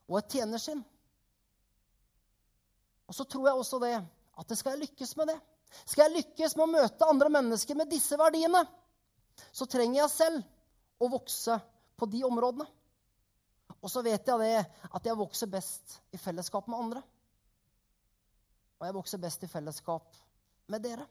og 0.08 0.18
et 0.20 0.36
tjenersinn. 0.36 0.80
Og 3.04 3.16
så 3.16 3.26
tror 3.28 3.50
jeg 3.50 3.60
også 3.60 3.80
det 3.82 3.96
at 4.00 4.48
det 4.48 4.56
skal 4.58 4.74
jeg 4.74 4.86
lykkes 4.86 5.12
med 5.20 5.28
det. 5.30 5.36
Skal 5.84 6.06
jeg 6.06 6.22
lykkes 6.22 6.56
med 6.56 6.64
å 6.64 6.72
møte 6.72 7.08
andre 7.10 7.30
mennesker 7.36 7.76
med 7.76 7.90
disse 7.90 8.16
verdiene, 8.18 8.62
så 9.52 9.66
trenger 9.66 10.00
jeg 10.00 10.12
selv 10.12 11.02
å 11.02 11.10
vokse 11.10 11.58
på 11.98 12.08
de 12.10 12.22
områdene. 12.26 12.66
Og 13.84 13.90
så 13.92 14.00
vet 14.04 14.24
jeg 14.24 14.40
det 14.40 14.62
at 14.64 15.08
jeg 15.08 15.18
vokser 15.18 15.50
best 15.50 15.98
i 16.14 16.20
fellesskap 16.20 16.70
med 16.70 16.80
andre. 16.80 17.02
Og 18.80 18.86
jeg 18.88 18.96
vokser 18.96 19.20
best 19.20 19.44
i 19.44 19.50
fellesskap 19.50 20.16
med 20.72 20.84
dere. 20.84 21.04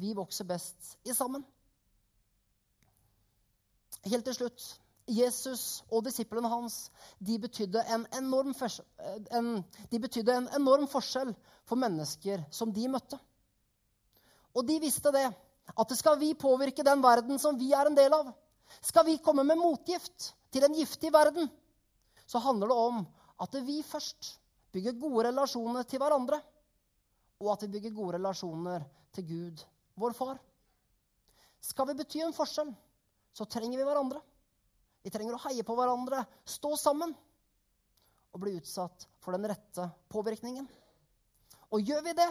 Vi 0.00 0.12
vokser 0.16 0.46
best 0.48 0.98
i 1.08 1.14
sammen. 1.16 1.44
Helt 4.08 4.24
til 4.24 4.36
slutt 4.36 4.66
Jesus 5.10 5.82
og 5.90 6.04
disiplene 6.06 6.48
hans 6.50 6.90
de 7.18 7.38
betydde 7.42 7.82
en, 7.94 8.06
enorm, 8.18 8.54
en, 9.34 9.48
de 9.90 10.00
betydde 10.00 10.36
en 10.36 10.48
enorm 10.56 10.86
forskjell 10.90 11.32
for 11.68 11.80
mennesker 11.80 12.44
som 12.54 12.72
de 12.72 12.86
møtte. 12.88 13.18
Og 14.54 14.66
de 14.66 14.78
visste 14.82 15.12
det, 15.14 15.26
at 15.70 15.96
skal 15.98 16.18
vi 16.18 16.34
påvirke 16.38 16.86
den 16.86 17.02
verden 17.02 17.38
som 17.38 17.58
vi 17.58 17.72
er 17.76 17.90
en 17.90 17.98
del 17.98 18.14
av, 18.14 18.30
skal 18.82 19.06
vi 19.06 19.18
komme 19.22 19.44
med 19.46 19.58
motgift 19.58 20.32
til 20.50 20.66
en 20.66 20.74
giftig 20.74 21.12
verden, 21.14 21.48
så 22.26 22.38
handler 22.42 22.70
det 22.70 22.78
om 22.78 23.02
at 23.42 23.56
vi 23.66 23.80
først 23.82 24.36
bygger 24.72 24.98
gode 24.98 25.26
relasjoner 25.28 25.86
til 25.88 26.02
hverandre, 26.02 26.38
og 27.40 27.52
at 27.54 27.64
vi 27.64 27.72
bygger 27.74 27.96
gode 27.96 28.18
relasjoner 28.18 28.84
til 29.14 29.26
Gud, 29.26 29.64
vår 29.98 30.14
far. 30.14 30.38
Skal 31.60 31.90
vi 31.90 31.98
bety 31.98 32.22
en 32.22 32.36
forskjell, 32.36 32.70
så 33.32 33.46
trenger 33.46 33.78
vi 33.78 33.86
hverandre. 33.86 34.20
Vi 35.02 35.12
trenger 35.12 35.36
å 35.36 35.42
heie 35.46 35.64
på 35.64 35.76
hverandre, 35.78 36.24
stå 36.44 36.74
sammen 36.76 37.14
og 38.30 38.42
bli 38.42 38.56
utsatt 38.58 39.06
for 39.22 39.34
den 39.34 39.48
rette 39.50 39.86
påvirkningen. 40.12 40.66
Og 41.70 41.86
gjør 41.86 42.02
vi 42.06 42.16
det, 42.18 42.28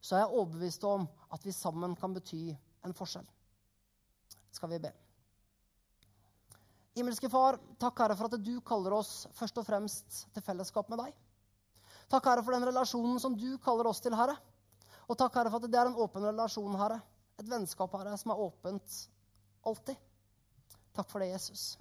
så 0.00 0.16
er 0.16 0.24
jeg 0.24 0.32
overbevist 0.32 0.84
om 0.88 1.06
at 1.30 1.44
vi 1.44 1.54
sammen 1.54 1.94
kan 1.98 2.14
bety 2.16 2.48
en 2.86 2.96
forskjell. 2.96 3.26
Skal 4.50 4.72
vi 4.72 4.80
be. 4.82 4.90
Himmelske 6.96 7.30
Far, 7.30 7.60
takk, 7.80 8.00
Herre, 8.02 8.16
for 8.18 8.26
at 8.26 8.42
du 8.42 8.54
kaller 8.66 8.96
oss 8.96 9.28
først 9.36 9.60
og 9.60 9.66
fremst 9.68 10.24
til 10.34 10.44
fellesskap 10.44 10.88
med 10.90 11.04
deg. 11.04 11.14
Takk, 12.10 12.26
Herre, 12.26 12.42
for 12.42 12.56
den 12.56 12.66
relasjonen 12.66 13.20
som 13.22 13.36
du 13.38 13.52
kaller 13.62 13.86
oss 13.92 14.02
til, 14.02 14.16
Herre. 14.18 14.34
Og 15.06 15.18
takk, 15.18 15.36
Herre, 15.38 15.52
for 15.52 15.62
at 15.62 15.70
det 15.70 15.78
er 15.78 15.92
en 15.92 16.00
åpen 16.02 16.26
relasjon, 16.26 16.74
Herre. 16.80 16.98
Et 17.38 17.46
vennskap, 17.48 17.94
Herre, 17.94 18.16
som 18.18 18.34
er 18.34 18.42
åpent 18.42 18.96
alltid. 19.62 19.96
Takk 20.92 21.10
for 21.10 21.20
det, 21.20 21.26
Jesus. 21.26 21.78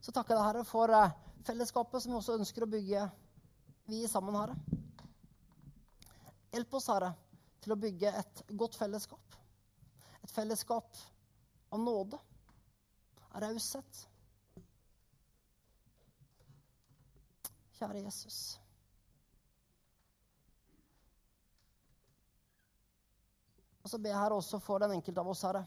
Så 0.00 0.12
takker 0.12 0.34
jeg 0.34 0.40
deg, 0.40 0.46
Herre, 0.46 0.64
for 0.66 0.92
eh, 0.96 1.16
fellesskapet 1.46 2.02
som 2.02 2.12
vi 2.12 2.18
også 2.18 2.38
ønsker 2.40 2.64
å 2.64 2.70
bygge, 2.70 3.08
vi 3.90 4.04
sammen, 4.08 4.36
Herre. 4.38 4.56
Hjelp 6.50 6.78
oss, 6.78 6.88
Herre, 6.90 7.10
til 7.62 7.74
å 7.74 7.80
bygge 7.80 8.12
et 8.22 8.42
godt 8.58 8.78
fellesskap. 8.80 9.36
Et 10.20 10.32
fellesskap 10.32 10.96
av 11.70 11.82
nåde, 11.84 12.18
av 13.30 13.44
raushet. 13.44 14.02
Kjære 17.78 18.02
Jesus. 18.04 18.40
Så 23.90 23.98
ber 23.98 24.12
jeg 24.12 24.22
her 24.22 24.34
også 24.36 24.60
for 24.62 24.82
den 24.82 24.94
enkelte 24.94 25.22
av 25.22 25.28
oss, 25.32 25.42
Herre, 25.42 25.64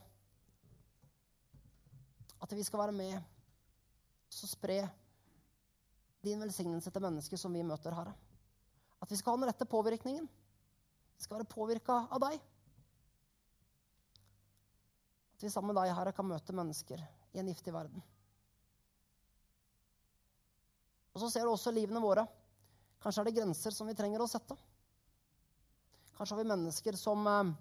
at 2.44 2.54
vi 2.56 2.64
skal 2.64 2.80
være 2.86 2.96
med 2.96 3.18
og 3.18 4.50
spre 4.50 4.78
din 6.24 6.40
velsignelse 6.40 6.92
til 6.92 7.04
mennesker 7.04 7.40
som 7.40 7.54
vi 7.56 7.64
møter, 7.68 7.96
Herre. 7.96 8.14
At 9.04 9.12
vi 9.12 9.20
skal 9.20 9.36
ha 9.36 9.42
den 9.42 9.50
rette 9.50 9.68
påvirkningen. 9.68 10.30
Vi 11.18 11.26
skal 11.26 11.42
være 11.42 11.50
påvirka 11.52 11.98
av 12.08 12.22
deg. 12.24 12.40
At 15.36 15.44
vi 15.44 15.52
sammen 15.52 15.74
med 15.74 15.82
deg, 15.82 15.92
Herre, 15.96 16.16
kan 16.16 16.28
møte 16.28 16.56
mennesker 16.56 17.04
i 17.34 17.44
en 17.44 17.52
giftig 17.52 17.76
verden. 17.76 18.04
Og 21.14 21.22
så 21.22 21.30
ser 21.30 21.44
du 21.44 21.52
også 21.52 21.76
livene 21.76 22.02
våre. 22.04 22.24
Kanskje 23.04 23.26
er 23.26 23.30
det 23.30 23.38
grenser 23.42 23.76
som 23.76 23.92
vi 23.92 23.98
trenger 24.00 24.24
å 24.24 24.32
sette. 24.32 24.56
Kanskje 26.16 26.38
har 26.38 26.44
vi 26.44 26.52
mennesker 26.54 26.98
som 27.00 27.28
eh, 27.28 27.54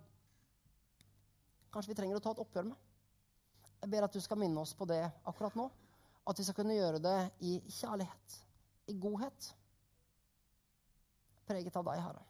Kanskje 1.73 1.93
vi 1.93 1.99
trenger 1.99 2.19
å 2.19 2.25
ta 2.25 2.35
et 2.35 2.43
oppgjør 2.43 2.69
med. 2.69 2.89
Jeg 3.83 3.91
ber 3.91 4.07
at 4.07 4.15
du 4.15 4.21
skal 4.23 4.39
minne 4.39 4.63
oss 4.63 4.75
på 4.79 4.87
det 4.87 5.03
akkurat 5.27 5.57
nå. 5.59 5.67
At 6.29 6.39
vi 6.39 6.45
skal 6.47 6.61
kunne 6.61 6.77
gjøre 6.77 7.01
det 7.03 7.17
i 7.43 7.57
kjærlighet, 7.67 8.37
i 8.93 8.95
godhet. 9.01 9.49
Preget 11.49 11.79
av 11.81 11.89
deg, 11.89 12.03
Herre. 12.05 12.23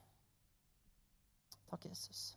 Takk, 1.68 1.90
Jesus. 1.90 2.30